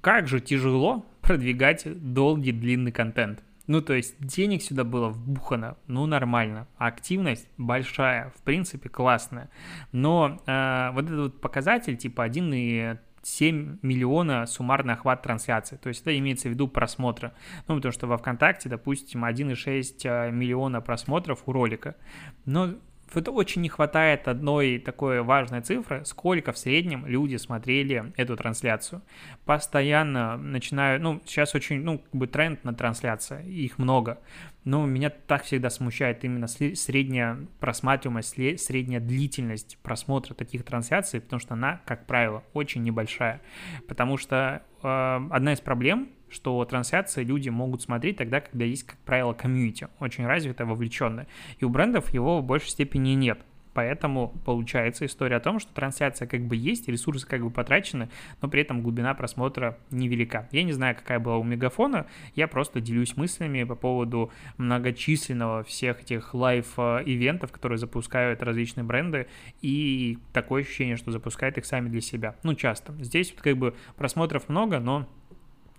Как 0.00 0.28
же 0.28 0.40
тяжело 0.40 1.06
продвигать 1.20 1.86
долгий 2.12 2.52
длинный 2.52 2.92
контент. 2.92 3.42
Ну, 3.66 3.80
то 3.80 3.94
есть 3.94 4.14
денег 4.18 4.62
сюда 4.62 4.84
было 4.84 5.08
вбухано, 5.08 5.78
ну, 5.86 6.04
нормально. 6.04 6.68
Активность 6.76 7.48
большая, 7.56 8.30
в 8.36 8.42
принципе, 8.42 8.90
классная. 8.90 9.50
Но 9.90 10.42
э, 10.46 10.90
вот 10.92 11.06
этот 11.06 11.18
вот 11.18 11.40
показатель, 11.40 11.96
типа 11.96 12.24
1 12.24 12.98
7 13.26 13.78
миллиона 13.80 14.46
суммарный 14.46 14.94
охват 14.94 15.22
трансляции. 15.22 15.76
То 15.76 15.88
есть 15.88 16.02
это 16.02 16.16
имеется 16.18 16.48
в 16.48 16.52
виду 16.52 16.68
просмотра. 16.68 17.32
Ну, 17.66 17.76
потому 17.76 17.92
что 17.92 18.06
во 18.06 18.18
ВКонтакте, 18.18 18.68
допустим, 18.68 19.24
1,6 19.24 19.94
а, 20.04 20.30
миллиона 20.30 20.80
просмотров 20.80 21.42
у 21.46 21.52
ролика. 21.52 21.96
Но 22.44 22.74
это 23.16 23.30
очень 23.30 23.62
не 23.62 23.68
хватает 23.68 24.28
одной 24.28 24.78
такой 24.78 25.22
важной 25.22 25.60
цифры, 25.60 26.04
сколько 26.04 26.52
в 26.52 26.58
среднем 26.58 27.06
люди 27.06 27.36
смотрели 27.36 28.12
эту 28.16 28.36
трансляцию. 28.36 29.02
Постоянно 29.44 30.36
начинаю, 30.36 31.00
ну, 31.00 31.20
сейчас 31.24 31.54
очень, 31.54 31.82
ну, 31.82 31.98
как 31.98 32.14
бы 32.14 32.26
тренд 32.26 32.64
на 32.64 32.74
трансляции, 32.74 33.44
их 33.48 33.78
много, 33.78 34.18
но 34.64 34.86
меня 34.86 35.10
так 35.10 35.44
всегда 35.44 35.70
смущает 35.70 36.24
именно 36.24 36.46
средняя 36.46 37.38
просматриваемость, 37.60 38.64
средняя 38.64 39.00
длительность 39.00 39.78
просмотра 39.82 40.34
таких 40.34 40.64
трансляций, 40.64 41.20
потому 41.20 41.40
что 41.40 41.54
она, 41.54 41.80
как 41.84 42.06
правило, 42.06 42.42
очень 42.54 42.82
небольшая. 42.82 43.40
Потому 43.88 44.16
что 44.16 44.62
э, 44.82 45.28
одна 45.30 45.52
из 45.52 45.60
проблем 45.60 46.08
что 46.34 46.64
трансляции 46.64 47.22
люди 47.22 47.48
могут 47.48 47.82
смотреть 47.82 48.16
тогда, 48.16 48.40
когда 48.40 48.64
есть, 48.64 48.84
как 48.84 48.98
правило, 48.98 49.32
комьюнити, 49.32 49.88
очень 50.00 50.26
развитое, 50.26 50.66
вовлеченное. 50.66 51.26
И 51.58 51.64
у 51.64 51.68
брендов 51.68 52.12
его 52.12 52.40
в 52.40 52.44
большей 52.44 52.70
степени 52.70 53.10
нет. 53.10 53.38
Поэтому 53.74 54.32
получается 54.44 55.04
история 55.04 55.36
о 55.36 55.40
том, 55.40 55.58
что 55.58 55.74
трансляция 55.74 56.28
как 56.28 56.42
бы 56.42 56.56
есть, 56.56 56.88
ресурсы 56.88 57.26
как 57.26 57.42
бы 57.42 57.50
потрачены, 57.50 58.08
но 58.40 58.48
при 58.48 58.62
этом 58.62 58.82
глубина 58.82 59.12
просмотра 59.14 59.76
невелика. 59.90 60.48
Я 60.52 60.62
не 60.62 60.72
знаю, 60.72 60.94
какая 60.94 61.18
была 61.18 61.36
у 61.38 61.42
Мегафона, 61.42 62.06
я 62.36 62.46
просто 62.46 62.80
делюсь 62.80 63.16
мыслями 63.16 63.64
по 63.64 63.74
поводу 63.74 64.30
многочисленного 64.58 65.64
всех 65.64 66.02
этих 66.02 66.34
live 66.34 66.73
event 66.73 67.21
ов, 67.21 67.50
которые 67.50 67.78
запускают 67.78 68.42
различные 68.42 68.84
бренды, 68.84 69.26
и 69.60 70.18
такое 70.32 70.62
ощущение, 70.62 70.96
что 70.96 71.10
запускают 71.10 71.58
их 71.58 71.66
сами 71.66 71.88
для 71.88 72.00
себя. 72.00 72.36
Ну, 72.44 72.54
часто. 72.54 72.94
Здесь 73.00 73.32
вот 73.32 73.42
как 73.42 73.56
бы 73.56 73.74
просмотров 73.96 74.48
много, 74.48 74.78
но 74.78 75.08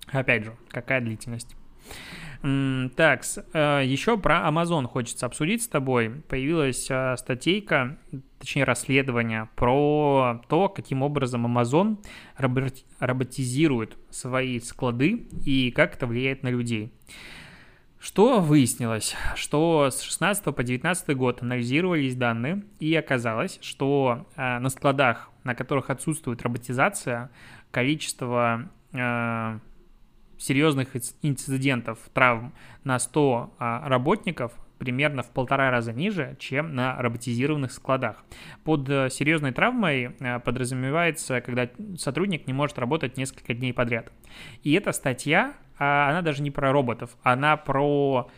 Опять 0.07 0.45
же, 0.45 0.55
какая 0.69 1.01
длительность? 1.01 1.55
Так, 2.41 3.23
э, 3.53 3.81
еще 3.85 4.17
про 4.17 4.47
Amazon 4.47 4.85
хочется 4.85 5.25
обсудить 5.25 5.63
с 5.63 5.67
тобой. 5.67 6.21
Появилась 6.27 6.87
э, 6.91 7.15
статейка, 7.17 7.97
точнее 8.37 8.65
расследование 8.65 9.49
про 9.55 10.43
то, 10.47 10.69
каким 10.69 11.01
образом 11.01 11.47
Amazon 11.47 11.97
роботизирует 12.37 13.97
свои 14.11 14.59
склады 14.59 15.27
и 15.43 15.71
как 15.71 15.95
это 15.95 16.05
влияет 16.05 16.43
на 16.43 16.49
людей. 16.49 16.93
Что 17.97 18.39
выяснилось? 18.39 19.15
Что 19.35 19.89
с 19.89 20.01
16 20.01 20.43
по 20.55 20.63
19 20.63 21.17
год 21.17 21.41
анализировались 21.41 22.15
данные, 22.15 22.63
и 22.79 22.93
оказалось, 22.93 23.57
что 23.63 24.27
э, 24.35 24.59
на 24.59 24.69
складах, 24.69 25.31
на 25.43 25.55
которых 25.55 25.89
отсутствует 25.89 26.43
роботизация, 26.43 27.31
количество 27.71 28.69
серьезных 30.37 30.95
инцидентов, 31.21 31.99
травм 32.13 32.53
на 32.83 32.99
100 32.99 33.53
а, 33.57 33.89
работников 33.89 34.51
примерно 34.77 35.23
в 35.23 35.31
полтора 35.31 35.71
раза 35.71 35.93
ниже, 35.93 36.35
чем 36.39 36.75
на 36.75 37.01
роботизированных 37.01 37.71
складах. 37.71 38.23
Под 38.63 38.89
э, 38.89 39.09
серьезной 39.09 39.51
травмой 39.51 40.15
э, 40.19 40.39
подразумевается, 40.39 41.41
когда 41.41 41.69
сотрудник 41.97 42.47
не 42.47 42.53
может 42.53 42.77
работать 42.77 43.17
несколько 43.17 43.53
дней 43.53 43.73
подряд. 43.73 44.11
И 44.63 44.73
эта 44.73 44.91
статья, 44.91 45.53
а, 45.79 46.09
она 46.09 46.21
даже 46.21 46.41
не 46.43 46.51
про 46.51 46.71
роботов, 46.71 47.17
она 47.23 47.57
про 47.57 48.29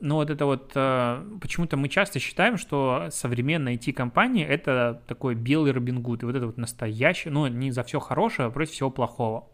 ну 0.00 0.16
вот 0.16 0.30
это 0.30 0.46
вот, 0.46 0.72
э, 0.74 1.24
почему-то 1.40 1.76
мы 1.76 1.88
часто 1.88 2.18
считаем, 2.18 2.56
что 2.56 3.06
современная 3.10 3.74
IT-компания 3.74 4.44
это 4.44 5.00
такой 5.06 5.36
белый 5.36 5.70
Робин 5.70 6.02
Гуд, 6.02 6.22
и 6.22 6.26
вот 6.26 6.34
это 6.34 6.46
вот 6.46 6.56
настоящее, 6.56 7.32
ну 7.32 7.46
не 7.46 7.70
за 7.70 7.84
все 7.84 8.00
хорошее, 8.00 8.48
а 8.48 8.50
против 8.50 8.72
всего 8.72 8.90
плохого 8.90 9.48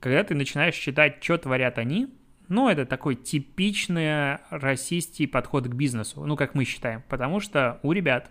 когда 0.00 0.24
ты 0.24 0.34
начинаешь 0.34 0.74
читать, 0.74 1.22
что 1.22 1.38
творят 1.38 1.78
они, 1.78 2.08
ну, 2.48 2.68
это 2.68 2.84
такой 2.84 3.14
типичный 3.14 4.38
расистский 4.50 5.28
подход 5.28 5.68
к 5.68 5.74
бизнесу, 5.74 6.24
ну, 6.24 6.36
как 6.36 6.54
мы 6.54 6.64
считаем, 6.64 7.02
потому 7.08 7.38
что 7.38 7.78
у 7.82 7.92
ребят 7.92 8.30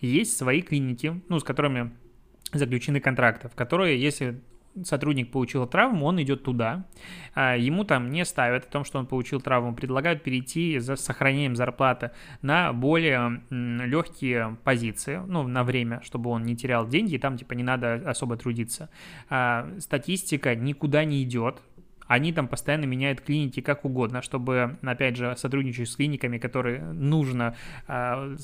есть 0.00 0.36
свои 0.36 0.62
клиники, 0.62 1.20
ну, 1.28 1.38
с 1.38 1.44
которыми 1.44 1.92
заключены 2.52 3.00
контракты, 3.00 3.48
в 3.48 3.54
которые, 3.54 4.00
если 4.00 4.40
сотрудник 4.84 5.30
получил 5.30 5.66
травму, 5.66 6.06
он 6.06 6.20
идет 6.22 6.42
туда, 6.42 6.86
а, 7.34 7.56
ему 7.56 7.84
там 7.84 8.10
не 8.10 8.24
ставят 8.24 8.64
о 8.64 8.68
том, 8.68 8.84
что 8.84 8.98
он 8.98 9.06
получил 9.06 9.40
травму, 9.40 9.74
предлагают 9.74 10.22
перейти 10.22 10.78
за 10.78 10.96
сохранением 10.96 11.56
зарплаты 11.56 12.10
на 12.40 12.72
более 12.72 13.42
легкие 13.50 14.56
позиции, 14.64 15.20
ну, 15.26 15.46
на 15.46 15.64
время, 15.64 16.00
чтобы 16.02 16.30
он 16.30 16.44
не 16.44 16.56
терял 16.56 16.86
деньги, 16.88 17.14
и 17.14 17.18
там, 17.18 17.36
типа, 17.36 17.54
не 17.54 17.62
надо 17.62 17.94
особо 18.06 18.36
трудиться. 18.36 18.90
А, 19.28 19.68
статистика 19.78 20.54
никуда 20.54 21.04
не 21.04 21.22
идет, 21.22 21.62
они 22.06 22.32
там 22.32 22.48
постоянно 22.48 22.84
меняют 22.84 23.20
клиники 23.20 23.60
как 23.60 23.84
угодно, 23.84 24.22
чтобы, 24.22 24.76
опять 24.82 25.16
же, 25.16 25.34
сотрудничать 25.36 25.88
с 25.88 25.96
клиниками, 25.96 26.38
которые 26.38 26.82
нужно, 26.82 27.56
а, 27.86 28.36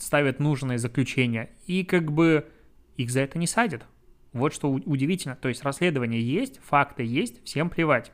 ставят 0.00 0.38
нужные 0.38 0.78
заключения, 0.78 1.50
и 1.66 1.84
как 1.84 2.12
бы 2.12 2.46
их 2.96 3.10
за 3.10 3.20
это 3.20 3.38
не 3.38 3.46
садят. 3.46 3.84
Вот 4.32 4.54
что 4.54 4.70
удивительно. 4.70 5.36
То 5.36 5.48
есть 5.48 5.62
расследование 5.62 6.20
есть, 6.20 6.60
факты 6.62 7.02
есть, 7.02 7.44
всем 7.44 7.70
плевать. 7.70 8.12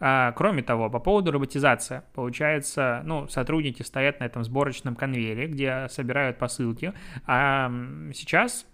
А, 0.00 0.32
кроме 0.32 0.62
того, 0.62 0.90
по 0.90 0.98
поводу 0.98 1.30
роботизации, 1.30 2.02
получается, 2.14 3.02
ну, 3.04 3.28
сотрудники 3.28 3.82
стоят 3.82 4.20
на 4.20 4.24
этом 4.24 4.42
сборочном 4.44 4.96
конвейере, 4.96 5.46
где 5.46 5.86
собирают 5.88 6.38
посылки, 6.38 6.92
а 7.26 7.70
сейчас 8.12 8.66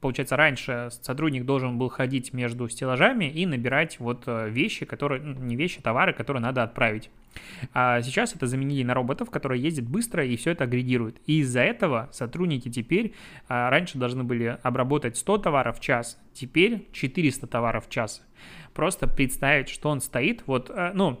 Получается, 0.00 0.36
раньше 0.36 0.88
сотрудник 0.90 1.44
должен 1.44 1.78
был 1.78 1.88
ходить 1.88 2.32
между 2.32 2.68
стеллажами 2.68 3.24
и 3.24 3.46
набирать 3.46 3.98
вот 3.98 4.24
э, 4.26 4.48
вещи, 4.50 4.84
которые, 4.84 5.22
ну, 5.22 5.34
не 5.40 5.56
вещи, 5.56 5.80
товары, 5.80 6.12
которые 6.12 6.42
надо 6.42 6.62
отправить. 6.62 7.10
А 7.72 8.02
сейчас 8.02 8.34
это 8.34 8.46
заменили 8.46 8.82
на 8.82 8.94
роботов, 8.94 9.30
которые 9.30 9.62
ездят 9.62 9.86
быстро 9.86 10.24
и 10.24 10.36
все 10.36 10.52
это 10.52 10.64
агрегируют. 10.64 11.16
И 11.26 11.40
из-за 11.40 11.60
этого 11.60 12.08
сотрудники 12.12 12.70
теперь 12.70 13.14
а, 13.48 13.70
раньше 13.70 13.98
должны 13.98 14.24
были 14.24 14.58
обработать 14.62 15.16
100 15.16 15.38
товаров 15.38 15.78
в 15.78 15.80
час, 15.80 16.18
теперь 16.34 16.86
400 16.92 17.46
товаров 17.46 17.86
в 17.86 17.90
час. 17.90 18.22
Просто 18.74 19.06
представить, 19.06 19.68
что 19.68 19.88
он 19.88 20.00
стоит, 20.00 20.42
вот, 20.46 20.70
э, 20.70 20.92
ну, 20.94 21.20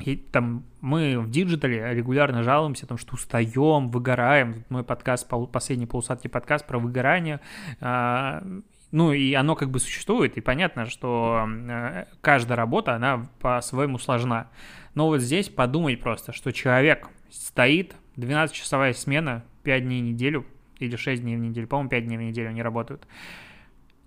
и 0.00 0.16
там 0.16 0.64
мы 0.80 1.18
в 1.18 1.30
диджитале 1.30 1.94
регулярно 1.94 2.42
жалуемся, 2.42 2.86
том, 2.86 2.98
что 2.98 3.14
устаем, 3.14 3.88
выгораем. 3.88 4.64
Мой 4.68 4.84
подкаст, 4.84 5.28
последний 5.50 5.86
Полусладкий 5.86 6.28
подкаст 6.28 6.66
про 6.66 6.78
выгорание. 6.78 7.40
А, 7.80 8.42
ну 8.90 9.12
и 9.12 9.32
оно 9.34 9.56
как 9.56 9.70
бы 9.70 9.80
существует, 9.80 10.36
и 10.36 10.40
понятно, 10.40 10.86
что 10.86 11.46
э, 11.48 12.04
каждая 12.20 12.56
работа, 12.56 12.94
она 12.94 13.28
по-своему 13.40 13.98
сложна. 13.98 14.50
Но 14.94 15.06
вот 15.06 15.20
здесь 15.20 15.48
подумать 15.48 16.00
просто, 16.00 16.32
что 16.32 16.52
человек 16.52 17.08
стоит, 17.30 17.96
12-часовая 18.16 18.92
смена, 18.92 19.42
5 19.64 19.82
дней 19.82 20.00
в 20.00 20.04
неделю, 20.04 20.46
или 20.78 20.94
6 20.94 21.22
дней 21.22 21.36
в 21.36 21.40
неделю, 21.40 21.66
по-моему, 21.66 21.90
5 21.90 22.06
дней 22.06 22.18
в 22.18 22.22
неделю 22.22 22.50
они 22.50 22.62
работают. 22.62 23.06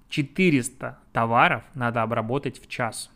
400 0.10 1.00
товаров 1.12 1.64
надо 1.74 2.02
обработать 2.02 2.62
в 2.62 2.70
час. 2.70 3.12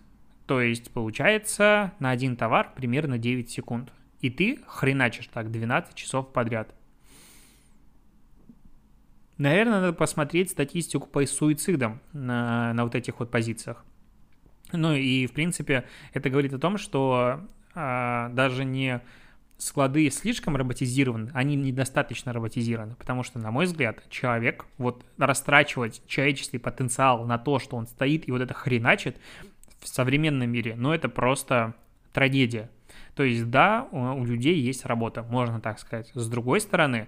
То 0.51 0.59
есть 0.59 0.91
получается 0.91 1.93
на 1.99 2.09
один 2.09 2.35
товар 2.35 2.73
примерно 2.75 3.17
9 3.17 3.49
секунд. 3.49 3.93
И 4.19 4.29
ты 4.29 4.59
хреначишь 4.67 5.27
так 5.27 5.49
12 5.49 5.95
часов 5.95 6.33
подряд. 6.33 6.75
Наверное, 9.37 9.79
надо 9.79 9.93
посмотреть 9.93 10.51
статистику 10.51 11.07
по 11.07 11.25
суицидам 11.25 12.01
на, 12.11 12.73
на 12.73 12.83
вот 12.83 12.95
этих 12.95 13.21
вот 13.21 13.31
позициях. 13.31 13.85
Ну 14.73 14.93
и, 14.93 15.25
в 15.25 15.31
принципе, 15.31 15.85
это 16.11 16.29
говорит 16.29 16.51
о 16.51 16.59
том, 16.59 16.77
что 16.77 17.47
а, 17.73 18.27
даже 18.33 18.65
не 18.65 18.99
склады 19.57 20.09
слишком 20.09 20.57
роботизированы, 20.57 21.31
они 21.33 21.55
недостаточно 21.55 22.33
роботизированы, 22.33 22.95
потому 22.95 23.23
что, 23.23 23.39
на 23.39 23.51
мой 23.51 23.67
взгляд, 23.67 24.03
человек, 24.09 24.65
вот 24.77 25.05
растрачивать 25.17 26.01
человеческий 26.07 26.57
потенциал 26.57 27.25
на 27.25 27.37
то, 27.37 27.57
что 27.59 27.77
он 27.77 27.87
стоит 27.87 28.27
и 28.27 28.31
вот 28.33 28.41
это 28.41 28.53
хреначит, 28.53 29.15
в 29.81 29.87
современном 29.87 30.49
мире, 30.49 30.75
но 30.77 30.95
это 30.95 31.09
просто 31.09 31.75
трагедия. 32.13 32.69
То 33.15 33.23
есть, 33.23 33.49
да, 33.49 33.87
у 33.91 34.23
людей 34.23 34.59
есть 34.59 34.85
работа, 34.85 35.23
можно 35.23 35.59
так 35.59 35.79
сказать. 35.79 36.11
С 36.13 36.29
другой 36.29 36.61
стороны, 36.61 37.07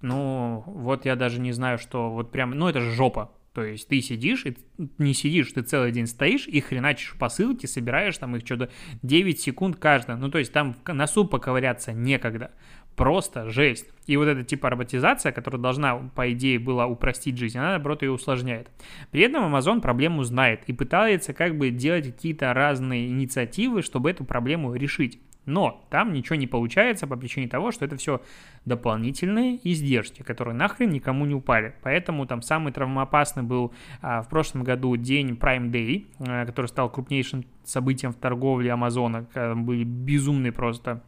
ну, 0.00 0.64
вот 0.66 1.04
я 1.04 1.14
даже 1.14 1.40
не 1.40 1.52
знаю, 1.52 1.78
что 1.78 2.10
вот 2.10 2.32
прям, 2.32 2.50
ну, 2.50 2.68
это 2.68 2.80
же 2.80 2.90
жопа. 2.90 3.32
То 3.52 3.62
есть 3.62 3.86
ты 3.86 4.00
сидишь, 4.00 4.46
и 4.46 4.56
не 4.96 5.12
сидишь, 5.12 5.52
ты 5.52 5.60
целый 5.60 5.92
день 5.92 6.06
стоишь 6.06 6.46
и 6.48 6.60
хреначишь 6.60 7.16
посылки, 7.18 7.66
собираешь 7.66 8.16
там 8.16 8.34
их 8.34 8.46
что-то 8.46 8.70
9 9.02 9.40
секунд 9.40 9.76
каждая. 9.76 10.16
Ну, 10.16 10.30
то 10.30 10.38
есть 10.38 10.52
там 10.52 10.72
в 10.72 10.92
носу 10.92 11.26
поковыряться 11.26 11.92
некогда. 11.92 12.52
Просто 12.96 13.50
жесть. 13.50 13.86
И 14.06 14.16
вот 14.16 14.26
эта 14.26 14.42
типа 14.42 14.70
роботизация, 14.70 15.32
которая 15.32 15.60
должна, 15.60 15.96
по 15.96 16.30
идее, 16.32 16.58
была 16.58 16.86
упростить 16.86 17.38
жизнь, 17.38 17.58
она, 17.58 17.70
наоборот, 17.70 18.02
ее 18.02 18.10
усложняет. 18.10 18.68
При 19.10 19.22
этом 19.22 19.54
Amazon 19.54 19.80
проблему 19.80 20.24
знает 20.24 20.62
и 20.66 20.72
пытается 20.72 21.32
как 21.32 21.56
бы 21.56 21.70
делать 21.70 22.06
какие-то 22.06 22.52
разные 22.52 23.08
инициативы, 23.08 23.82
чтобы 23.82 24.10
эту 24.10 24.24
проблему 24.24 24.74
решить. 24.74 25.20
Но 25.44 25.84
там 25.90 26.12
ничего 26.12 26.36
не 26.36 26.46
получается 26.46 27.06
по 27.06 27.16
причине 27.16 27.48
того, 27.48 27.72
что 27.72 27.84
это 27.84 27.96
все 27.96 28.22
дополнительные 28.64 29.58
издержки, 29.68 30.22
которые 30.22 30.54
нахрен 30.54 30.90
никому 30.90 31.26
не 31.26 31.34
упали. 31.34 31.74
Поэтому 31.82 32.26
там 32.26 32.42
самый 32.42 32.72
травмоопасный 32.72 33.42
был 33.42 33.72
а, 34.02 34.22
в 34.22 34.28
прошлом 34.28 34.62
году 34.62 34.94
день 34.96 35.30
Prime 35.30 35.70
Day, 35.70 36.06
а, 36.20 36.46
который 36.46 36.66
стал 36.66 36.90
крупнейшим 36.90 37.44
событием 37.64 38.12
в 38.12 38.16
торговле 38.16 38.72
Амазона. 38.72 39.26
Были 39.56 39.82
безумные 39.82 40.52
просто 40.52 41.02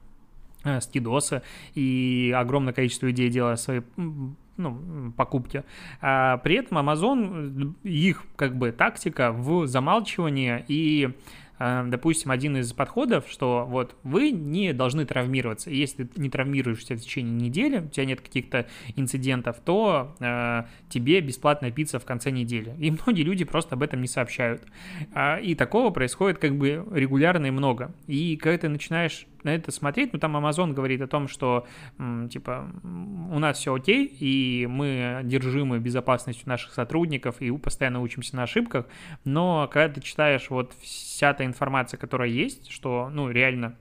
Э, 0.64 0.81
скидосы, 0.81 1.42
и 1.74 2.35
огромное 2.35 2.72
количество 2.72 3.07
людей 3.07 3.29
делая 3.29 3.57
свои 3.57 3.83
ну, 4.57 5.12
покупки. 5.16 5.62
А 6.00 6.38
при 6.38 6.57
этом 6.57 6.79
Amazon, 6.79 7.74
их 7.83 8.24
как 8.37 8.57
бы 8.57 8.72
тактика 8.72 9.31
в 9.33 9.66
замалчивании 9.66 10.64
и 10.68 11.11
Э, 11.59 11.85
допустим, 11.87 12.31
один 12.31 12.57
из 12.57 12.72
подходов, 12.72 13.27
что 13.29 13.66
вот 13.68 13.96
вы 14.03 14.31
не 14.31 14.72
должны 14.72 15.05
травмироваться. 15.05 15.70
Если 15.70 16.05
ты 16.05 16.20
не 16.20 16.29
травмируешься 16.29 16.94
в 16.94 17.00
течение 17.00 17.35
недели, 17.35 17.79
у 17.81 17.88
тебя 17.88 18.07
нет 18.07 18.20
каких-то 18.20 18.66
инцидентов, 18.96 19.57
то 19.64 20.14
э, 20.20 20.64
тебе 20.88 21.20
бесплатная 21.20 21.70
пицца 21.70 21.98
в 21.98 22.05
конце 22.05 22.31
недели. 22.31 22.74
И 22.79 22.90
многие 22.90 23.22
люди 23.22 23.44
просто 23.44 23.77
об 23.77 23.83
этом 23.83 24.00
не 24.00 24.09
сообщают. 24.09 24.62
Э, 25.14 25.40
и 25.40 25.55
такого 25.55 25.90
происходит 25.90 26.38
как 26.38 26.57
бы 26.57 26.85
регулярно 26.92 27.46
и 27.46 27.50
много. 27.50 27.94
И 28.07 28.37
когда 28.37 28.59
ты 28.59 28.68
начинаешь 28.68 29.27
на 29.44 29.54
это 29.54 29.70
смотреть, 29.70 30.12
ну 30.12 30.18
там 30.18 30.37
Amazon 30.37 30.72
говорит 30.72 31.00
о 31.00 31.07
том, 31.07 31.28
что 31.28 31.66
типа 32.30 32.70
у 32.83 33.38
нас 33.38 33.59
все 33.59 33.74
окей, 33.74 34.07
и 34.07 34.66
мы 34.66 35.20
держимы 35.24 35.78
безопасностью 35.78 36.48
наших 36.48 36.72
сотрудников, 36.72 37.40
и 37.40 37.50
постоянно 37.52 38.00
учимся 38.00 38.37
на 38.37 38.42
ошибках, 38.44 38.87
но 39.24 39.68
когда 39.72 39.94
ты 39.94 40.00
читаешь 40.00 40.50
вот 40.50 40.74
вся 40.80 41.33
та 41.35 41.44
информация, 41.44 41.98
которая 41.98 42.28
есть, 42.28 42.70
что, 42.70 43.11
ну, 43.12 43.30
реально 43.30 43.76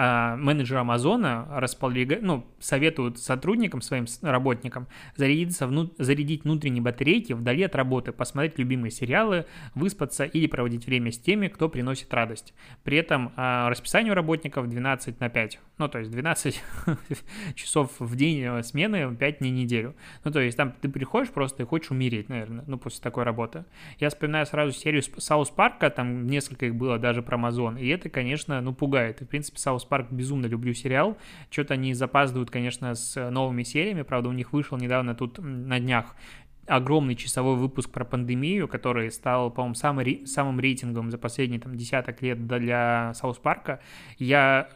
а, 0.00 0.36
менеджер 0.36 0.78
Амазона 0.78 1.48
располагает, 1.50 2.22
ну, 2.22 2.46
советуют 2.60 3.18
сотрудникам, 3.18 3.80
своим 3.80 4.06
работникам 4.22 4.86
зарядиться 5.16 5.66
вну, 5.66 5.92
зарядить 5.98 6.44
внутренние 6.44 6.82
батарейки 6.82 7.32
вдали 7.32 7.64
от 7.64 7.74
работы, 7.74 8.12
посмотреть 8.12 8.58
любимые 8.58 8.92
сериалы, 8.92 9.46
выспаться 9.74 10.22
или 10.24 10.46
проводить 10.46 10.86
время 10.86 11.10
с 11.10 11.18
теми, 11.18 11.48
кто 11.48 11.68
приносит 11.68 12.14
радость. 12.14 12.54
При 12.84 12.96
этом 12.96 13.32
а, 13.34 13.68
расписание 13.68 14.12
у 14.12 14.14
работников 14.14 14.68
12 14.68 15.18
на 15.18 15.28
5, 15.28 15.58
ну, 15.78 15.88
то 15.88 15.98
есть 15.98 16.12
12 16.12 16.62
часов 17.56 17.90
в 17.98 18.14
день 18.14 18.40
э, 18.42 18.62
смены, 18.62 19.16
5 19.16 19.38
дней 19.40 19.50
в 19.50 19.54
неделю. 19.54 19.96
Ну, 20.22 20.30
то 20.30 20.38
есть 20.38 20.56
там 20.56 20.74
ты 20.80 20.88
приходишь 20.88 21.30
просто 21.30 21.64
и 21.64 21.66
хочешь 21.66 21.90
умереть, 21.90 22.28
наверное, 22.28 22.62
ну, 22.68 22.78
после 22.78 23.02
такой 23.02 23.24
работы. 23.24 23.64
Я 23.98 24.10
вспоминаю 24.10 24.46
сразу 24.46 24.70
серию 24.70 25.02
South 25.16 25.50
Park 25.50 25.77
а, 25.77 25.90
там 25.90 26.28
несколько 26.28 26.66
их 26.66 26.76
было 26.76 27.00
даже 27.00 27.20
про 27.20 27.34
Амазон, 27.34 27.78
и 27.78 27.88
это, 27.88 28.08
конечно, 28.08 28.60
ну, 28.60 28.72
пугает. 28.72 29.22
И, 29.22 29.24
в 29.24 29.28
принципе, 29.28 29.58
South 29.58 29.87
Park 29.88 30.08
безумно 30.10 30.46
люблю 30.46 30.74
сериал. 30.74 31.16
Что-то 31.50 31.74
они 31.74 31.94
запаздывают, 31.94 32.50
конечно, 32.50 32.94
с 32.94 33.30
новыми 33.30 33.62
сериями. 33.62 34.02
Правда, 34.02 34.28
у 34.28 34.32
них 34.32 34.52
вышел 34.52 34.78
недавно 34.78 35.14
тут 35.14 35.38
на 35.38 35.80
днях 35.80 36.14
огромный 36.68 37.14
часовой 37.14 37.56
выпуск 37.56 37.90
про 37.90 38.04
пандемию, 38.04 38.68
который 38.68 39.10
стал, 39.10 39.50
по-моему, 39.50 39.74
самый, 39.74 40.26
самым 40.26 40.60
рейтингом 40.60 41.10
за 41.10 41.18
последние 41.18 41.60
там 41.60 41.74
десяток 41.74 42.22
лет 42.22 42.46
для 42.46 43.12
Саус 43.14 43.38
Парка. 43.38 43.80
Я 44.18 44.68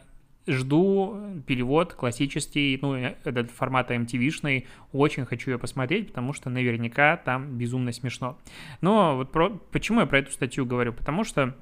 жду 0.45 1.41
перевод 1.47 1.93
классический, 1.93 2.77
ну, 2.81 2.95
этот 2.95 3.51
формат 3.51 3.91
MTV-шный, 3.91 4.65
очень 4.91 5.25
хочу 5.25 5.51
ее 5.51 5.59
посмотреть, 5.59 6.07
потому 6.07 6.33
что 6.33 6.49
наверняка 6.49 7.17
там 7.17 7.57
безумно 7.57 7.91
смешно. 7.91 8.37
Но 8.81 9.15
вот 9.15 9.31
про... 9.31 9.49
почему 9.71 10.01
я 10.01 10.05
про 10.05 10.19
эту 10.19 10.31
статью 10.31 10.65
говорю? 10.65 10.93
Потому 10.93 11.23
что 11.23 11.55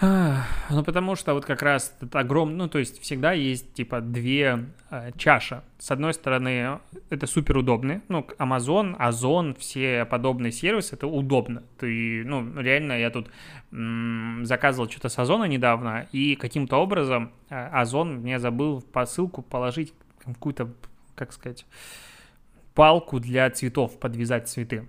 ну, 0.00 0.82
потому 0.84 1.14
что 1.14 1.34
вот 1.34 1.44
как 1.44 1.62
раз 1.62 1.96
это 2.00 2.18
огромный, 2.18 2.56
ну, 2.56 2.68
то 2.68 2.78
есть 2.78 3.00
всегда 3.00 3.32
есть, 3.32 3.74
типа, 3.74 4.00
две 4.00 4.66
э, 4.90 5.12
чаши. 5.16 5.62
С 5.78 5.90
одной 5.92 6.14
стороны, 6.14 6.80
это 7.10 7.26
супер 7.26 7.58
удобно, 7.58 8.02
ну, 8.08 8.26
Amazon, 8.38 8.96
Озон, 8.98 9.54
все 9.54 10.04
подобные 10.04 10.50
сервисы, 10.50 10.96
это 10.96 11.06
удобно. 11.06 11.62
Ты, 11.78 12.24
ну, 12.24 12.60
реально, 12.60 12.98
я 12.98 13.10
тут 13.10 13.30
м- 13.70 14.44
заказывал 14.44 14.90
что-то 14.90 15.08
с 15.08 15.18
Озона 15.18 15.44
недавно, 15.44 16.08
и 16.10 16.34
каким-то 16.34 16.76
образом 16.78 17.30
э, 17.48 17.66
Озон 17.68 18.16
мне 18.16 18.40
забыл 18.40 18.82
посылку 18.82 19.42
положить 19.42 19.94
какую-то, 20.24 20.72
как 21.14 21.32
сказать, 21.32 21.66
палку 22.74 23.20
для 23.20 23.48
цветов, 23.50 24.00
подвязать 24.00 24.48
цветы 24.48 24.88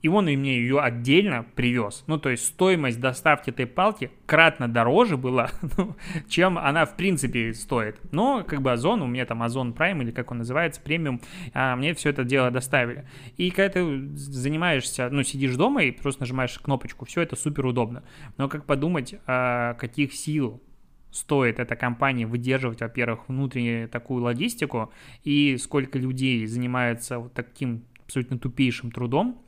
и 0.00 0.08
он 0.08 0.28
и 0.28 0.36
мне 0.36 0.58
ее 0.58 0.80
отдельно 0.80 1.44
привез. 1.54 2.04
Ну, 2.06 2.18
то 2.18 2.28
есть 2.28 2.44
стоимость 2.44 3.00
доставки 3.00 3.50
этой 3.50 3.66
палки 3.66 4.10
кратно 4.26 4.68
дороже 4.68 5.16
была, 5.16 5.50
ну, 5.76 5.96
чем 6.28 6.58
она 6.58 6.84
в 6.84 6.96
принципе 6.96 7.52
стоит. 7.52 8.00
Но 8.12 8.44
как 8.44 8.62
бы 8.62 8.72
Озон, 8.72 9.02
у 9.02 9.06
меня 9.06 9.26
там 9.26 9.42
Озон 9.42 9.72
Prime 9.72 10.02
или 10.02 10.10
как 10.12 10.30
он 10.30 10.38
называется, 10.38 10.80
премиум, 10.80 11.20
а 11.52 11.74
мне 11.76 11.94
все 11.94 12.10
это 12.10 12.24
дело 12.24 12.50
доставили. 12.50 13.06
И 13.36 13.50
когда 13.50 13.70
ты 13.70 14.16
занимаешься, 14.16 15.08
ну, 15.10 15.22
сидишь 15.22 15.56
дома 15.56 15.82
и 15.82 15.90
просто 15.90 16.22
нажимаешь 16.22 16.58
кнопочку, 16.58 17.04
все 17.04 17.22
это 17.22 17.34
супер 17.34 17.66
удобно. 17.66 18.04
Но 18.36 18.48
как 18.48 18.66
подумать, 18.66 19.16
а, 19.26 19.74
каких 19.74 20.14
сил 20.14 20.62
стоит 21.10 21.58
эта 21.58 21.74
компания 21.74 22.26
выдерживать, 22.26 22.80
во-первых, 22.80 23.28
внутреннюю 23.28 23.88
такую 23.88 24.22
логистику, 24.22 24.92
и 25.24 25.56
сколько 25.56 25.98
людей 25.98 26.46
занимается 26.46 27.18
вот 27.18 27.32
таким 27.32 27.84
абсолютно 28.04 28.38
тупейшим 28.38 28.90
трудом, 28.90 29.42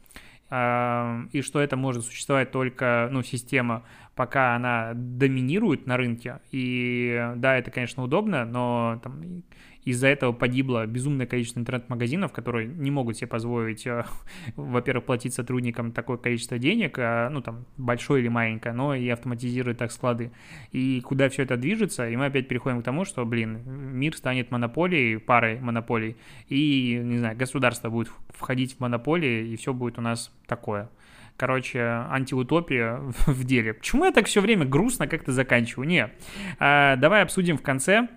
и 0.51 1.43
что 1.43 1.61
это 1.61 1.77
может 1.77 2.05
существовать 2.05 2.51
только, 2.51 3.09
ну, 3.13 3.23
система, 3.23 3.85
пока 4.17 4.57
она 4.57 4.93
доминирует 4.95 5.87
на 5.87 5.97
рынке. 5.97 6.41
И 6.51 7.33
да, 7.37 7.57
это, 7.57 7.71
конечно, 7.71 8.03
удобно, 8.03 8.45
но 8.45 9.01
там 9.03 9.43
из-за 9.85 10.09
этого 10.09 10.33
погибло 10.33 10.87
безумное 10.87 11.27
количество 11.27 11.61
интернет-магазинов, 11.61 12.33
которые 12.33 12.69
не 12.69 12.91
могут 12.91 13.17
себе 13.17 13.29
позволить, 13.29 13.87
э, 13.87 14.05
во-первых, 14.57 15.07
платить 15.07 15.35
сотрудникам 15.35 15.93
такое 15.93 16.17
количество 16.17 16.59
денег, 16.59 16.99
а, 16.99 17.31
ну, 17.31 17.41
там, 17.41 17.65
большое 17.77 18.23
или 18.23 18.29
маленькое, 18.29 18.75
но 18.75 18.95
и 18.95 19.09
автоматизировать 19.09 19.79
так 19.79 19.93
склады. 19.93 20.33
И 20.73 21.01
куда 21.01 21.29
все 21.29 21.43
это 21.45 21.57
движется, 21.57 22.09
и 22.09 22.17
мы 22.17 22.27
опять 22.27 22.49
переходим 22.49 22.83
к 22.83 22.85
тому, 22.85 23.05
что, 23.05 23.25
блин, 23.25 23.63
мир 23.65 24.17
станет 24.17 24.51
монополией, 24.51 25.19
парой 25.19 25.61
монополий, 25.61 26.17
и, 26.49 27.01
не 27.03 27.19
знаю, 27.19 27.37
государство 27.37 27.89
будет 27.89 28.11
входить 28.29 28.77
в 28.77 28.81
монополии, 28.81 29.49
и 29.49 29.57
все 29.57 29.73
будет 29.73 29.99
у 29.99 30.03
нас 30.03 30.33
такое 30.47 30.91
короче, 31.37 31.81
антиутопия 31.81 32.97
в 33.27 33.45
деле. 33.45 33.73
Почему 33.73 34.05
я 34.05 34.13
так 34.13 34.27
все 34.27 34.43
время 34.43 34.67
грустно 34.67 35.07
как-то 35.07 35.33
заканчиваю? 35.33 35.89
Не. 35.89 36.11
А, 36.59 36.97
давай 36.97 37.23
обсудим 37.23 37.57
в 37.57 37.63
конце 37.63 38.09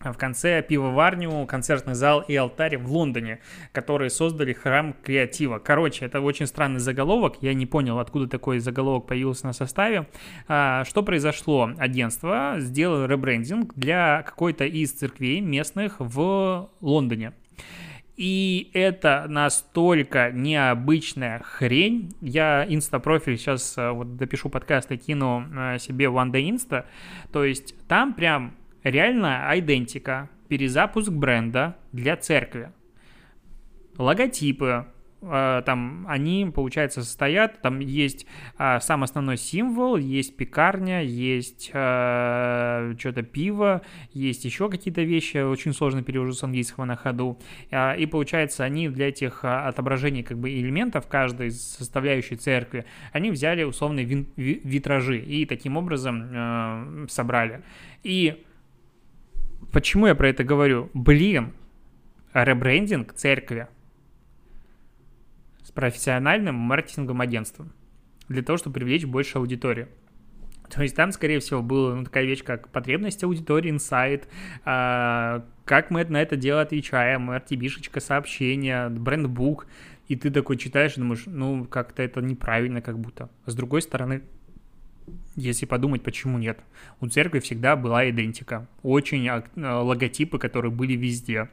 в 0.00 0.14
конце 0.14 0.62
пивоварню, 0.62 1.46
концертный 1.46 1.94
зал 1.94 2.20
и 2.20 2.34
алтарь 2.36 2.78
в 2.78 2.90
Лондоне, 2.90 3.40
которые 3.72 4.10
создали 4.10 4.52
храм 4.52 4.94
креатива. 5.02 5.58
Короче, 5.58 6.04
это 6.04 6.20
очень 6.20 6.46
странный 6.46 6.80
заголовок, 6.80 7.36
я 7.40 7.54
не 7.54 7.66
понял, 7.66 7.98
откуда 7.98 8.28
такой 8.28 8.58
заголовок 8.60 9.06
появился 9.06 9.46
на 9.46 9.52
составе. 9.52 10.06
А, 10.46 10.84
что 10.84 11.02
произошло? 11.02 11.70
Агентство 11.78 12.54
сделало 12.58 13.06
ребрендинг 13.06 13.74
для 13.74 14.22
какой-то 14.22 14.64
из 14.64 14.92
церквей 14.92 15.40
местных 15.40 15.96
в 15.98 16.70
Лондоне. 16.80 17.32
И 18.18 18.72
это 18.74 19.26
настолько 19.28 20.32
необычная 20.32 21.38
хрень. 21.38 22.16
Я 22.20 22.66
инста-профиль 22.68 23.38
сейчас 23.38 23.78
э, 23.78 23.92
вот 23.92 24.16
допишу 24.16 24.48
подкаст 24.48 24.90
и 24.90 24.96
кину 24.96 25.44
э, 25.56 25.78
себе 25.78 26.08
в 26.08 26.16
One 26.16 26.32
Day. 26.32 26.84
То 27.30 27.44
есть 27.44 27.76
там 27.86 28.14
прям 28.14 28.56
реально 28.82 29.44
идентика, 29.54 30.30
перезапуск 30.48 31.10
бренда 31.10 31.76
для 31.92 32.16
церкви. 32.16 32.72
Логотипы, 33.96 34.86
э, 35.20 35.62
там 35.66 36.06
они, 36.08 36.50
получается, 36.54 37.02
состоят, 37.02 37.60
там 37.60 37.80
есть 37.80 38.26
э, 38.58 38.78
сам 38.80 39.02
основной 39.02 39.36
символ, 39.36 39.96
есть 39.96 40.36
пекарня, 40.36 41.02
есть 41.02 41.70
э, 41.72 42.94
что-то 42.96 43.22
пиво, 43.22 43.82
есть 44.12 44.44
еще 44.44 44.70
какие-то 44.70 45.02
вещи, 45.02 45.38
очень 45.38 45.74
сложно 45.74 46.04
перевожу 46.04 46.32
с 46.32 46.44
английского 46.44 46.84
на 46.84 46.94
ходу, 46.94 47.40
э, 47.70 47.98
и 47.98 48.06
получается, 48.06 48.64
они 48.64 48.88
для 48.88 49.08
этих 49.08 49.44
отображений 49.44 50.22
как 50.22 50.38
бы 50.38 50.48
элементов 50.48 51.08
каждой 51.08 51.50
составляющей 51.50 52.36
церкви, 52.36 52.84
они 53.12 53.32
взяли 53.32 53.64
условные 53.64 54.06
витражи 54.36 55.18
и 55.18 55.44
таким 55.44 55.76
образом 55.76 56.28
э, 56.30 57.06
собрали. 57.08 57.62
И 58.04 58.44
Почему 59.72 60.06
я 60.06 60.14
про 60.14 60.28
это 60.28 60.44
говорю? 60.44 60.90
Блин, 60.94 61.52
ребрендинг 62.32 63.12
церкви 63.12 63.68
с 65.62 65.70
профессиональным 65.70 66.54
маркетинговым 66.54 67.20
агентством 67.20 67.72
для 68.28 68.42
того, 68.42 68.56
чтобы 68.56 68.74
привлечь 68.74 69.04
больше 69.04 69.38
аудитории. 69.38 69.88
То 70.70 70.82
есть 70.82 70.94
там, 70.94 71.12
скорее 71.12 71.40
всего, 71.40 71.62
была 71.62 71.94
ну, 71.94 72.04
такая 72.04 72.24
вещь, 72.24 72.44
как 72.44 72.68
потребность 72.68 73.24
аудитории, 73.24 73.70
инсайт, 73.70 74.28
а, 74.64 75.44
как 75.64 75.90
мы 75.90 76.04
на 76.04 76.20
это 76.20 76.36
дело 76.36 76.60
отвечаем, 76.60 77.30
RTB-шечка 77.30 78.00
сообщения, 78.00 78.88
брендбук, 78.90 79.66
и 80.08 80.16
ты 80.16 80.30
такой 80.30 80.56
читаешь 80.56 80.96
и 80.96 81.00
думаешь, 81.00 81.24
ну, 81.26 81.64
как-то 81.64 82.02
это 82.02 82.20
неправильно 82.20 82.82
как 82.82 82.98
будто. 82.98 83.30
С 83.46 83.54
другой 83.54 83.82
стороны, 83.82 84.22
если 85.36 85.66
подумать, 85.66 86.02
почему 86.02 86.38
нет. 86.38 86.58
У 87.00 87.08
церкви 87.08 87.40
всегда 87.40 87.76
была 87.76 88.08
идентика. 88.10 88.66
Очень 88.82 89.28
а, 89.28 89.42
логотипы, 89.82 90.38
которые 90.38 90.72
были 90.72 90.94
везде. 90.94 91.48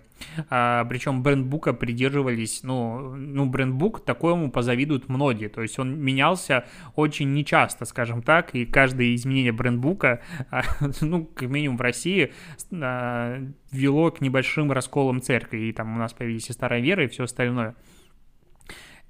А, 0.49 0.85
причем 0.85 1.23
брендбука 1.23 1.73
придерживались, 1.73 2.63
ну, 2.63 3.15
ну, 3.15 3.45
брендбук 3.45 4.03
такому 4.03 4.49
позавидуют 4.51 5.09
многие. 5.09 5.49
То 5.49 5.61
есть 5.61 5.77
он 5.77 5.99
менялся 5.99 6.65
очень 6.95 7.33
нечасто, 7.33 7.85
скажем 7.85 8.21
так, 8.21 8.55
и 8.55 8.65
каждое 8.65 9.13
изменение 9.15 9.51
брендбука, 9.51 10.21
а, 10.51 10.63
ну, 11.01 11.25
как 11.25 11.49
минимум 11.49 11.77
в 11.77 11.81
России, 11.81 12.33
а, 12.71 13.41
вело 13.71 14.11
к 14.11 14.21
небольшим 14.21 14.71
расколам 14.71 15.21
церкви. 15.21 15.67
И 15.67 15.73
там 15.73 15.95
у 15.95 15.99
нас 15.99 16.13
появились 16.13 16.49
и 16.49 16.53
старая 16.53 16.81
вера, 16.81 17.03
и 17.03 17.07
все 17.07 17.23
остальное. 17.23 17.75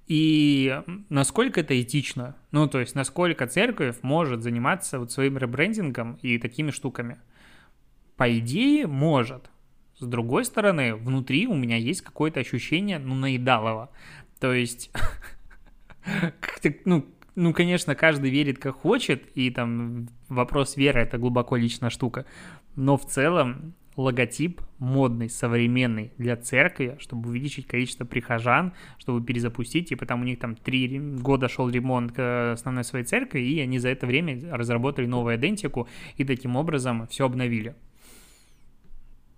И 0.07 0.81
насколько 1.09 1.61
это 1.61 1.79
этично? 1.81 2.35
Ну, 2.51 2.67
то 2.67 2.79
есть, 2.79 2.93
насколько 2.95 3.47
церковь 3.47 3.97
может 4.03 4.43
заниматься 4.43 4.99
вот 4.99 5.11
своим 5.11 5.37
ребрендингом 5.37 6.19
и 6.21 6.37
такими 6.37 6.71
штуками? 6.71 7.17
По 8.15 8.37
идее, 8.37 8.87
может. 8.87 9.49
С 9.97 10.05
другой 10.05 10.45
стороны, 10.45 10.95
внутри 10.95 11.47
у 11.47 11.55
меня 11.55 11.77
есть 11.77 12.01
какое-то 12.01 12.39
ощущение, 12.39 12.99
ну, 12.99 13.15
наедалого. 13.15 13.89
То 14.39 14.53
есть, 14.53 14.91
ну, 16.85 17.05
ну, 17.35 17.53
конечно, 17.53 17.95
каждый 17.95 18.29
верит 18.29 18.59
как 18.59 18.75
хочет, 18.75 19.25
и 19.35 19.49
там 19.49 20.07
вопрос 20.29 20.77
веры— 20.77 21.01
это 21.01 21.17
глубоко 21.17 21.55
личная 21.55 21.89
штука. 21.89 22.25
Но 22.75 22.97
в 22.97 23.05
целом 23.05 23.73
логотип 23.97 24.61
модный, 24.77 25.29
современный 25.29 26.11
для 26.17 26.35
церкви, 26.35 26.97
чтобы 26.99 27.29
увеличить 27.29 27.67
количество 27.67 28.05
прихожан, 28.05 28.73
чтобы 28.97 29.25
перезапустить, 29.25 29.89
типа 29.89 30.05
там 30.05 30.21
у 30.21 30.25
них 30.25 30.39
там 30.39 30.55
три 30.55 30.99
года 30.99 31.47
шел 31.47 31.69
ремонт 31.69 32.11
к 32.11 32.53
основной 32.53 32.83
своей 32.83 33.05
церкви, 33.05 33.39
и 33.39 33.59
они 33.61 33.79
за 33.79 33.89
это 33.89 34.05
время 34.05 34.39
разработали 34.55 35.05
новую 35.05 35.37
идентику 35.37 35.87
и 36.17 36.25
таким 36.25 36.55
образом 36.55 37.07
все 37.07 37.25
обновили. 37.25 37.75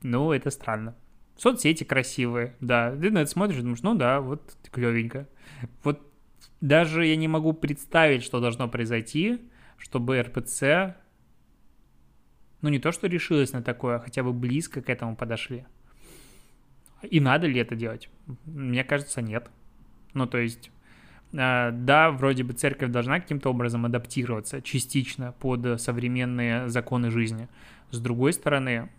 Ну, 0.01 0.31
это 0.31 0.49
странно. 0.49 0.95
Соцсети 1.37 1.83
красивые, 1.83 2.55
да. 2.59 2.95
Ты 2.95 3.11
на 3.11 3.19
это 3.19 3.29
смотришь, 3.29 3.61
думаешь, 3.61 3.83
ну 3.83 3.93
да, 3.93 4.21
вот 4.21 4.57
клевенько. 4.71 5.27
Вот 5.83 6.01
даже 6.61 7.05
я 7.05 7.15
не 7.15 7.27
могу 7.27 7.53
представить, 7.53 8.23
что 8.23 8.39
должно 8.39 8.67
произойти, 8.67 9.39
чтобы 9.77 10.19
РПЦ 10.21 10.95
ну, 12.67 12.73
не 12.73 12.79
то, 12.79 12.91
что 12.91 13.07
решилась 13.07 13.53
на 13.53 13.63
такое, 13.63 13.95
а 13.95 13.99
хотя 13.99 14.23
бы 14.23 14.33
близко 14.33 14.81
к 14.81 14.89
этому 14.89 15.15
подошли. 15.15 15.63
И 17.01 17.21
надо 17.21 17.47
ли 17.47 17.61
это 17.61 17.77
делать? 17.77 18.09
Мне 18.45 18.83
кажется, 18.83 19.21
нет. 19.21 19.49
Ну, 20.13 20.27
то 20.27 20.37
есть, 20.37 20.69
э, 21.31 21.71
да, 21.71 22.11
вроде 22.11 22.43
бы 22.43 22.51
церковь 22.51 22.91
должна 22.91 23.21
каким-то 23.21 23.51
образом 23.51 23.85
адаптироваться 23.85 24.61
частично 24.61 25.31
под 25.39 25.79
современные 25.79 26.67
законы 26.67 27.09
жизни. 27.09 27.47
С 27.91 28.01
другой 28.01 28.33
стороны, 28.33 28.89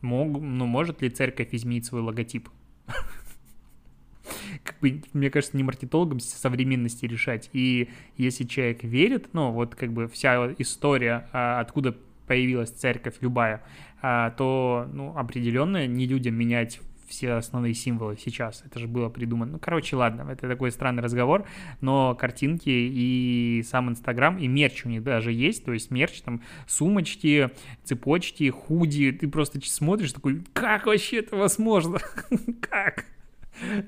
мог, 0.00 0.40
ну, 0.40 0.66
может 0.66 1.00
ли 1.00 1.10
церковь 1.10 1.50
изменить 1.52 1.86
свой 1.86 2.00
логотип? 2.00 2.48
Как 4.64 4.80
бы, 4.80 5.00
мне 5.12 5.30
кажется, 5.30 5.56
не 5.56 5.62
маркетологам 5.62 6.18
современности 6.18 7.06
решать. 7.06 7.50
И 7.52 7.88
если 8.16 8.42
человек 8.42 8.82
верит, 8.82 9.28
ну, 9.32 9.52
вот 9.52 9.76
как 9.76 9.92
бы 9.92 10.08
вся 10.08 10.52
история, 10.58 11.28
а, 11.32 11.60
откуда 11.60 11.96
появилась 12.28 12.70
церковь 12.70 13.16
любая, 13.20 13.64
а, 14.02 14.30
то, 14.30 14.86
ну, 14.92 15.16
определенно 15.16 15.86
не 15.86 16.06
людям 16.06 16.34
менять 16.34 16.80
все 17.08 17.32
основные 17.32 17.74
символы 17.74 18.16
сейчас. 18.18 18.62
Это 18.64 18.78
же 18.78 18.86
было 18.86 19.08
придумано. 19.08 19.52
Ну, 19.52 19.58
короче, 19.58 19.96
ладно, 19.96 20.30
это 20.30 20.46
такой 20.46 20.70
странный 20.70 21.02
разговор, 21.02 21.46
но 21.80 22.14
картинки 22.14 22.68
и 22.68 23.62
сам 23.66 23.88
Инстаграм, 23.88 24.38
и 24.38 24.46
мерч 24.46 24.84
у 24.84 24.88
них 24.88 25.02
даже 25.02 25.32
есть, 25.32 25.64
то 25.64 25.72
есть 25.72 25.90
мерч, 25.90 26.20
там, 26.20 26.42
сумочки, 26.66 27.50
цепочки, 27.82 28.50
худи, 28.50 29.12
ты 29.12 29.26
просто 29.28 29.58
смотришь 29.62 30.12
такой, 30.12 30.44
как 30.52 30.86
вообще 30.86 31.18
это 31.18 31.36
возможно? 31.36 31.98
Как? 32.60 33.06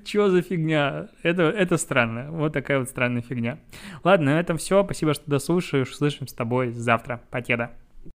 Чё 0.05 0.29
за 0.31 0.43
фигня? 0.43 1.11
Это, 1.23 1.43
это 1.43 1.77
странно. 1.77 2.31
Вот 2.31 2.53
такая 2.53 2.81
вот 2.81 2.89
странная 2.89 3.23
фигня. 3.23 3.59
Ладно, 4.03 4.35
на 4.35 4.41
этом 4.41 4.57
все. 4.57 4.83
Спасибо, 4.83 5.15
что 5.15 5.31
дослушаешь. 5.31 5.91
Услышим 5.91 6.27
с 6.27 6.33
тобой 6.33 6.73
завтра. 6.73 7.23
Покеда. 7.31 7.71